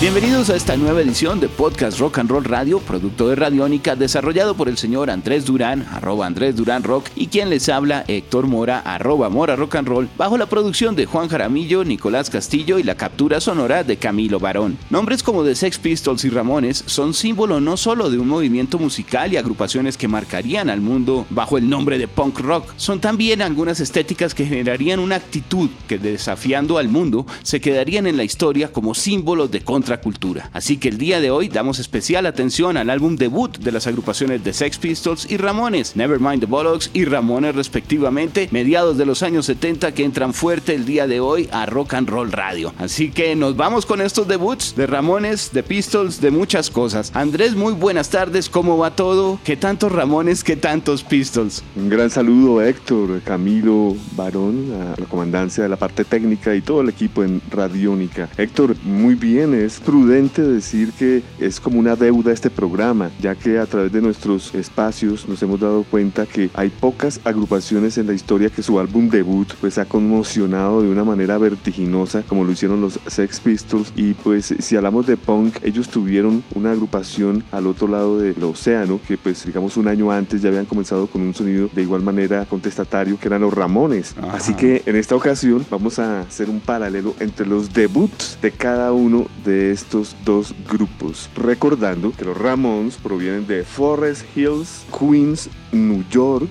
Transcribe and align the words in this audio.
Bienvenidos 0.00 0.48
a 0.48 0.56
esta 0.56 0.78
nueva 0.78 1.02
edición 1.02 1.40
de 1.40 1.48
Podcast 1.50 1.98
Rock 1.98 2.20
and 2.20 2.30
Roll 2.30 2.44
Radio, 2.44 2.78
producto 2.78 3.28
de 3.28 3.34
Radiónica, 3.36 3.96
desarrollado 3.96 4.54
por 4.54 4.70
el 4.70 4.78
señor 4.78 5.10
Andrés 5.10 5.44
Durán, 5.44 5.86
arroba 5.92 6.24
Andrés 6.24 6.56
Durán 6.56 6.84
Rock, 6.84 7.08
y 7.16 7.26
quien 7.26 7.50
les 7.50 7.68
habla, 7.68 8.06
Héctor 8.08 8.46
Mora, 8.46 8.78
arroba 8.78 9.28
Mora 9.28 9.56
Rock 9.56 9.74
and 9.74 9.88
Roll, 9.88 10.08
bajo 10.16 10.38
la 10.38 10.46
producción 10.46 10.96
de 10.96 11.04
Juan 11.04 11.28
Jaramillo, 11.28 11.84
Nicolás 11.84 12.30
Castillo 12.30 12.78
y 12.78 12.82
la 12.82 12.94
captura 12.94 13.42
sonora 13.42 13.84
de 13.84 13.98
Camilo 13.98 14.40
Barón. 14.40 14.78
Nombres 14.88 15.22
como 15.22 15.44
The 15.44 15.54
Sex 15.54 15.76
Pistols 15.76 16.24
y 16.24 16.30
Ramones 16.30 16.82
son 16.86 17.12
símbolo 17.12 17.60
no 17.60 17.76
solo 17.76 18.08
de 18.08 18.18
un 18.18 18.28
movimiento 18.28 18.78
musical 18.78 19.34
y 19.34 19.36
agrupaciones 19.36 19.98
que 19.98 20.08
marcarían 20.08 20.70
al 20.70 20.80
mundo 20.80 21.26
bajo 21.28 21.58
el 21.58 21.68
nombre 21.68 21.98
de 21.98 22.08
punk 22.08 22.40
rock, 22.40 22.72
son 22.78 23.00
también 23.00 23.42
algunas 23.42 23.80
estéticas 23.80 24.34
que 24.34 24.46
generarían 24.46 24.98
una 24.98 25.16
actitud 25.16 25.68
que 25.86 25.98
desafiando 25.98 26.78
al 26.78 26.88
mundo 26.88 27.26
se 27.42 27.60
quedarían 27.60 28.06
en 28.06 28.16
la 28.16 28.24
historia 28.24 28.72
como 28.72 28.94
símbolos 28.94 29.50
de 29.50 29.60
contra 29.60 29.89
cultura. 29.98 30.50
Así 30.52 30.76
que 30.76 30.88
el 30.88 30.98
día 30.98 31.20
de 31.20 31.30
hoy 31.30 31.48
damos 31.48 31.78
especial 31.78 32.26
atención 32.26 32.76
al 32.76 32.90
álbum 32.90 33.16
debut 33.16 33.58
de 33.58 33.72
las 33.72 33.86
agrupaciones 33.86 34.44
de 34.44 34.52
Sex 34.52 34.78
Pistols 34.78 35.30
y 35.30 35.36
Ramones, 35.36 35.96
Nevermind 35.96 36.40
the 36.40 36.46
Bollocks 36.46 36.90
y 36.92 37.04
Ramones 37.04 37.54
respectivamente, 37.54 38.48
mediados 38.50 38.98
de 38.98 39.06
los 39.06 39.22
años 39.22 39.46
70 39.46 39.92
que 39.92 40.04
entran 40.04 40.34
fuerte 40.34 40.74
el 40.74 40.84
día 40.84 41.06
de 41.06 41.20
hoy 41.20 41.48
a 41.52 41.66
Rock 41.66 41.94
and 41.94 42.08
Roll 42.08 42.32
Radio. 42.32 42.72
Así 42.78 43.10
que 43.10 43.34
nos 43.36 43.56
vamos 43.56 43.86
con 43.86 44.00
estos 44.00 44.28
debuts 44.28 44.74
de 44.76 44.86
Ramones, 44.86 45.52
de 45.52 45.62
Pistols, 45.62 46.20
de 46.20 46.30
muchas 46.30 46.70
cosas. 46.70 47.10
Andrés, 47.14 47.54
muy 47.54 47.72
buenas 47.72 48.10
tardes, 48.10 48.48
¿cómo 48.48 48.78
va 48.78 48.94
todo? 48.94 49.38
¿Qué 49.44 49.56
tantos 49.56 49.92
Ramones, 49.92 50.44
qué 50.44 50.56
tantos 50.56 51.02
Pistols? 51.02 51.62
Un 51.76 51.88
gran 51.88 52.10
saludo 52.10 52.62
Héctor, 52.62 53.20
Camilo, 53.22 53.96
Barón, 54.16 54.72
a 54.72 55.00
la 55.00 55.06
comandancia 55.06 55.62
de 55.62 55.68
la 55.68 55.76
parte 55.76 56.04
técnica 56.04 56.54
y 56.54 56.60
todo 56.60 56.80
el 56.80 56.88
equipo 56.88 57.24
en 57.24 57.40
Radiónica. 57.50 58.28
Héctor, 58.36 58.76
muy 58.84 59.14
bien, 59.14 59.54
es 59.54 59.79
prudente 59.80 60.42
decir 60.42 60.92
que 60.92 61.22
es 61.38 61.60
como 61.60 61.78
una 61.78 61.96
deuda 61.96 62.32
este 62.32 62.50
programa, 62.50 63.10
ya 63.20 63.34
que 63.34 63.58
a 63.58 63.66
través 63.66 63.92
de 63.92 64.00
nuestros 64.00 64.54
espacios 64.54 65.28
nos 65.28 65.42
hemos 65.42 65.60
dado 65.60 65.84
cuenta 65.84 66.26
que 66.26 66.50
hay 66.54 66.68
pocas 66.68 67.20
agrupaciones 67.24 67.98
en 67.98 68.06
la 68.06 68.12
historia 68.12 68.50
que 68.50 68.62
su 68.62 68.78
álbum 68.78 69.08
debut 69.08 69.52
pues 69.60 69.78
ha 69.78 69.84
conmocionado 69.84 70.82
de 70.82 70.90
una 70.90 71.04
manera 71.04 71.38
vertiginosa 71.38 72.22
como 72.22 72.44
lo 72.44 72.52
hicieron 72.52 72.80
los 72.80 73.00
Sex 73.06 73.40
Pistols. 73.40 73.92
Y 73.96 74.14
pues 74.14 74.54
si 74.58 74.76
hablamos 74.76 75.06
de 75.06 75.16
punk 75.16 75.56
ellos 75.62 75.88
tuvieron 75.88 76.42
una 76.54 76.72
agrupación 76.72 77.44
al 77.50 77.66
otro 77.66 77.88
lado 77.88 78.18
del 78.18 78.42
océano 78.44 79.00
que 79.06 79.16
pues 79.16 79.44
digamos 79.44 79.76
un 79.76 79.88
año 79.88 80.10
antes 80.10 80.42
ya 80.42 80.48
habían 80.48 80.66
comenzado 80.66 81.06
con 81.06 81.22
un 81.22 81.34
sonido 81.34 81.68
de 81.72 81.82
igual 81.82 82.02
manera 82.02 82.44
contestatario 82.44 83.18
que 83.18 83.28
eran 83.28 83.42
los 83.42 83.54
Ramones. 83.54 84.14
Así 84.32 84.54
que 84.54 84.82
en 84.86 84.96
esta 84.96 85.16
ocasión 85.16 85.64
vamos 85.70 85.98
a 85.98 86.20
hacer 86.20 86.50
un 86.50 86.60
paralelo 86.60 87.14
entre 87.20 87.46
los 87.46 87.72
debuts 87.72 88.38
de 88.40 88.50
cada 88.52 88.92
uno 88.92 89.26
de 89.44 89.69
estos 89.70 90.16
dos 90.24 90.54
grupos, 90.68 91.30
recordando 91.36 92.12
que 92.12 92.24
los 92.24 92.36
Ramones 92.36 92.96
provienen 92.96 93.46
de 93.46 93.64
Forest 93.64 94.24
Hills, 94.36 94.84
Queens, 94.98 95.48
New 95.72 96.04
York, 96.10 96.50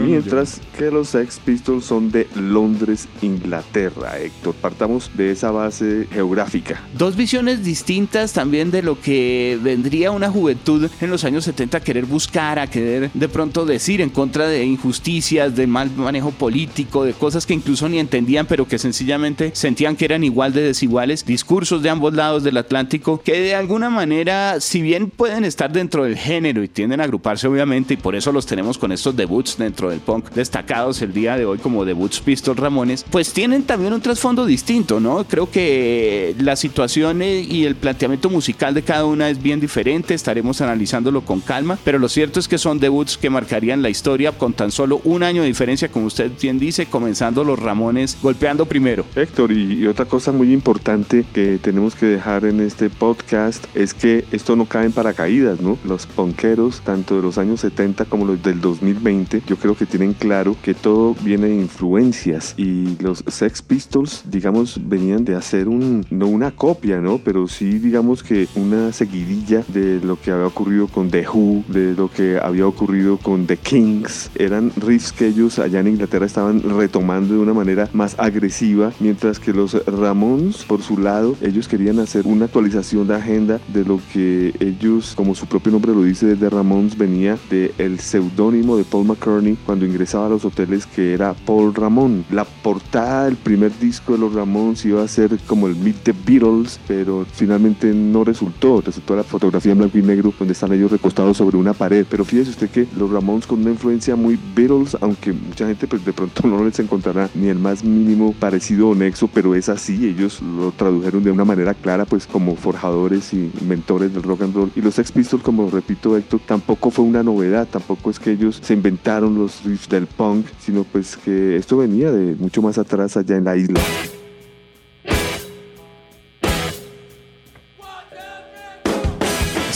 Mientras 0.00 0.60
que 0.76 0.90
los 0.90 1.08
Sex 1.10 1.40
Pistols 1.44 1.84
son 1.84 2.10
de 2.10 2.26
Londres, 2.34 3.08
Inglaterra, 3.22 4.18
Héctor. 4.18 4.54
Partamos 4.54 5.10
de 5.14 5.30
esa 5.30 5.50
base 5.50 6.06
geográfica. 6.12 6.80
Dos 6.96 7.16
visiones 7.16 7.64
distintas 7.64 8.32
también 8.32 8.70
de 8.70 8.82
lo 8.82 9.00
que 9.00 9.58
vendría 9.62 10.10
una 10.10 10.30
juventud 10.30 10.90
en 11.00 11.10
los 11.10 11.24
años 11.24 11.44
70 11.44 11.78
a 11.78 11.80
querer 11.80 12.06
buscar, 12.06 12.58
a 12.58 12.68
querer 12.68 13.10
de 13.12 13.28
pronto 13.28 13.64
decir 13.64 14.00
en 14.00 14.10
contra 14.10 14.46
de 14.46 14.64
injusticias, 14.64 15.54
de 15.54 15.66
mal 15.66 15.90
manejo 15.96 16.30
político, 16.30 17.04
de 17.04 17.12
cosas 17.12 17.46
que 17.46 17.54
incluso 17.54 17.88
ni 17.88 17.98
entendían, 17.98 18.46
pero 18.46 18.66
que 18.66 18.78
sencillamente 18.78 19.50
sentían 19.54 19.96
que 19.96 20.04
eran 20.04 20.24
igual 20.24 20.52
de 20.52 20.62
desiguales. 20.62 21.24
Discursos 21.24 21.82
de 21.82 21.90
ambos 21.90 22.14
lados 22.14 22.42
del 22.42 22.56
Atlántico 22.56 23.20
que 23.22 23.40
de 23.40 23.54
alguna 23.54 23.90
manera, 23.90 24.60
si 24.60 24.82
bien 24.82 25.10
pueden 25.10 25.44
estar 25.44 25.72
dentro 25.72 26.04
del 26.04 26.16
género 26.16 26.62
y 26.62 26.68
tienden 26.68 27.00
a 27.00 27.04
agruparse 27.04 27.46
obviamente, 27.48 27.94
y 27.94 27.96
por 27.96 28.14
eso 28.14 28.32
los 28.32 28.46
tenemos 28.46 28.78
con 28.78 28.92
estos 28.92 29.16
debuts 29.16 29.57
dentro 29.58 29.90
del 29.90 30.00
punk 30.00 30.30
destacados 30.30 31.02
el 31.02 31.12
día 31.12 31.36
de 31.36 31.44
hoy 31.44 31.58
como 31.58 31.84
debuts 31.84 32.20
Pistols 32.20 32.58
Ramones, 32.58 33.04
pues 33.10 33.32
tienen 33.32 33.64
también 33.64 33.92
un 33.92 34.00
trasfondo 34.00 34.46
distinto, 34.46 35.00
¿no? 35.00 35.24
Creo 35.24 35.50
que 35.50 36.34
la 36.38 36.56
situación 36.56 37.22
y 37.22 37.64
el 37.64 37.74
planteamiento 37.74 38.30
musical 38.30 38.74
de 38.74 38.82
cada 38.82 39.04
una 39.04 39.28
es 39.30 39.42
bien 39.42 39.60
diferente, 39.60 40.14
estaremos 40.14 40.60
analizándolo 40.60 41.22
con 41.22 41.40
calma, 41.40 41.78
pero 41.84 41.98
lo 41.98 42.08
cierto 42.08 42.40
es 42.40 42.48
que 42.48 42.58
son 42.58 42.78
debuts 42.78 43.16
que 43.16 43.30
marcarían 43.30 43.82
la 43.82 43.90
historia 43.90 44.32
con 44.32 44.52
tan 44.52 44.70
solo 44.70 45.00
un 45.04 45.22
año 45.22 45.42
de 45.42 45.48
diferencia, 45.48 45.88
como 45.88 46.06
usted 46.06 46.30
bien 46.40 46.58
dice, 46.58 46.86
comenzando 46.86 47.44
los 47.44 47.58
Ramones 47.58 48.18
golpeando 48.22 48.66
primero. 48.66 49.04
Héctor, 49.14 49.52
y, 49.52 49.86
otra 49.86 50.04
cosa 50.04 50.32
muy 50.32 50.52
importante 50.52 51.24
que 51.32 51.58
tenemos 51.58 51.94
que 51.94 52.06
dejar 52.06 52.44
en 52.44 52.60
este 52.60 52.90
podcast 52.90 53.64
es 53.74 53.94
que 53.94 54.24
esto 54.32 54.56
no 54.56 54.66
cae 54.66 54.86
en 54.86 54.92
paracaídas, 54.92 55.60
¿no? 55.60 55.78
Los 55.84 56.06
punkeros, 56.06 56.80
tanto 56.82 57.16
de 57.16 57.22
los 57.22 57.38
años 57.38 57.60
70 57.60 58.04
como 58.04 58.24
los 58.24 58.42
del 58.42 58.60
2020, 58.60 59.42
yo 59.48 59.56
creo 59.56 59.74
que 59.74 59.86
tienen 59.86 60.12
claro 60.12 60.56
que 60.62 60.74
todo 60.74 61.16
viene 61.22 61.46
de 61.46 61.54
influencias 61.54 62.54
y 62.58 62.96
los 63.00 63.24
Sex 63.26 63.62
Pistols, 63.62 64.22
digamos, 64.26 64.78
venían 64.84 65.24
de 65.24 65.34
hacer 65.34 65.68
un, 65.68 66.04
no 66.10 66.26
una 66.26 66.50
copia, 66.50 67.00
¿no? 67.00 67.18
Pero 67.18 67.48
sí, 67.48 67.78
digamos 67.78 68.22
que 68.22 68.46
una 68.56 68.92
seguidilla 68.92 69.64
de 69.68 70.00
lo 70.00 70.20
que 70.20 70.32
había 70.32 70.46
ocurrido 70.46 70.86
con 70.86 71.10
The 71.10 71.26
Who, 71.26 71.64
de 71.68 71.94
lo 71.94 72.10
que 72.10 72.38
había 72.38 72.66
ocurrido 72.66 73.16
con 73.16 73.46
The 73.46 73.56
Kings. 73.56 74.30
Eran 74.34 74.70
riffs 74.76 75.12
que 75.12 75.28
ellos 75.28 75.58
allá 75.58 75.80
en 75.80 75.88
Inglaterra 75.88 76.26
estaban 76.26 76.60
retomando 76.62 77.34
de 77.34 77.40
una 77.40 77.54
manera 77.54 77.88
más 77.94 78.16
agresiva, 78.18 78.92
mientras 79.00 79.40
que 79.40 79.54
los 79.54 79.74
Ramones, 79.86 80.64
por 80.64 80.82
su 80.82 80.98
lado, 80.98 81.36
ellos 81.40 81.68
querían 81.68 82.00
hacer 82.00 82.26
una 82.26 82.44
actualización 82.44 83.08
de 83.08 83.14
agenda 83.14 83.60
de 83.72 83.84
lo 83.84 83.98
que 84.12 84.52
ellos, 84.60 85.14
como 85.16 85.34
su 85.34 85.46
propio 85.46 85.72
nombre 85.72 85.94
lo 85.94 86.02
dice, 86.02 86.26
desde 86.26 86.50
Ramones 86.50 86.98
venía 86.98 87.38
del 87.48 87.72
el 87.78 87.98
seudónimo 88.00 88.76
de 88.76 88.84
Paul 88.84 89.06
McCartney 89.06 89.37
cuando 89.64 89.86
ingresaba 89.86 90.26
a 90.26 90.28
los 90.28 90.44
hoteles 90.44 90.86
que 90.86 91.14
era 91.14 91.34
Paul 91.34 91.74
Ramón. 91.74 92.24
La 92.30 92.44
portada 92.44 93.24
del 93.26 93.36
primer 93.36 93.76
disco 93.78 94.12
de 94.12 94.18
los 94.18 94.34
Ramones 94.34 94.84
iba 94.84 95.02
a 95.02 95.08
ser 95.08 95.38
como 95.46 95.66
el 95.66 95.76
Meet 95.76 95.96
the 96.02 96.14
Beatles, 96.26 96.80
pero 96.86 97.26
finalmente 97.32 97.92
no 97.92 98.24
resultó. 98.24 98.80
Resultó 98.80 99.16
la 99.16 99.22
fotografía 99.22 99.72
en 99.72 99.78
blanco 99.78 99.98
y 99.98 100.02
negro 100.02 100.32
donde 100.38 100.52
están 100.52 100.72
ellos 100.72 100.90
recostados 100.90 101.36
sobre 101.36 101.56
una 101.56 101.72
pared. 101.72 102.06
Pero 102.08 102.24
fíjese 102.24 102.50
usted 102.50 102.70
que 102.70 102.86
los 102.96 103.10
Ramones 103.10 103.46
con 103.46 103.60
una 103.60 103.70
influencia 103.70 104.16
muy 104.16 104.38
Beatles, 104.54 104.96
aunque 105.00 105.32
mucha 105.32 105.66
gente 105.66 105.86
pues 105.86 106.04
de 106.04 106.12
pronto 106.12 106.46
no 106.48 106.64
les 106.64 106.78
encontrará 106.78 107.30
ni 107.34 107.48
el 107.48 107.58
más 107.58 107.84
mínimo 107.84 108.32
parecido 108.32 108.90
o 108.90 108.94
nexo, 108.94 109.28
pero 109.28 109.54
es 109.54 109.68
así. 109.68 110.06
Ellos 110.06 110.40
lo 110.42 110.72
tradujeron 110.72 111.22
de 111.22 111.30
una 111.30 111.44
manera 111.44 111.74
clara 111.74 112.04
pues 112.04 112.26
como 112.26 112.56
forjadores 112.56 113.32
y 113.32 113.50
mentores 113.66 114.12
del 114.12 114.22
rock 114.22 114.42
and 114.42 114.54
roll. 114.54 114.70
Y 114.74 114.80
los 114.80 114.94
Sex 114.94 115.12
Pistols, 115.12 115.42
como 115.42 115.70
repito 115.70 116.16
Héctor, 116.16 116.40
tampoco 116.46 116.90
fue 116.90 117.04
una 117.04 117.22
novedad, 117.22 117.68
tampoco 117.70 118.10
es 118.10 118.18
que 118.18 118.32
ellos 118.32 118.60
se 118.62 118.74
inventaron 118.74 119.27
los 119.36 119.64
riffs 119.64 119.88
del 119.88 120.06
punk, 120.06 120.46
sino 120.60 120.84
pues 120.84 121.16
que 121.16 121.56
esto 121.56 121.76
venía 121.76 122.12
de 122.12 122.34
mucho 122.34 122.62
más 122.62 122.78
atrás 122.78 123.16
allá 123.16 123.36
en 123.36 123.44
la 123.44 123.56
isla. 123.56 123.80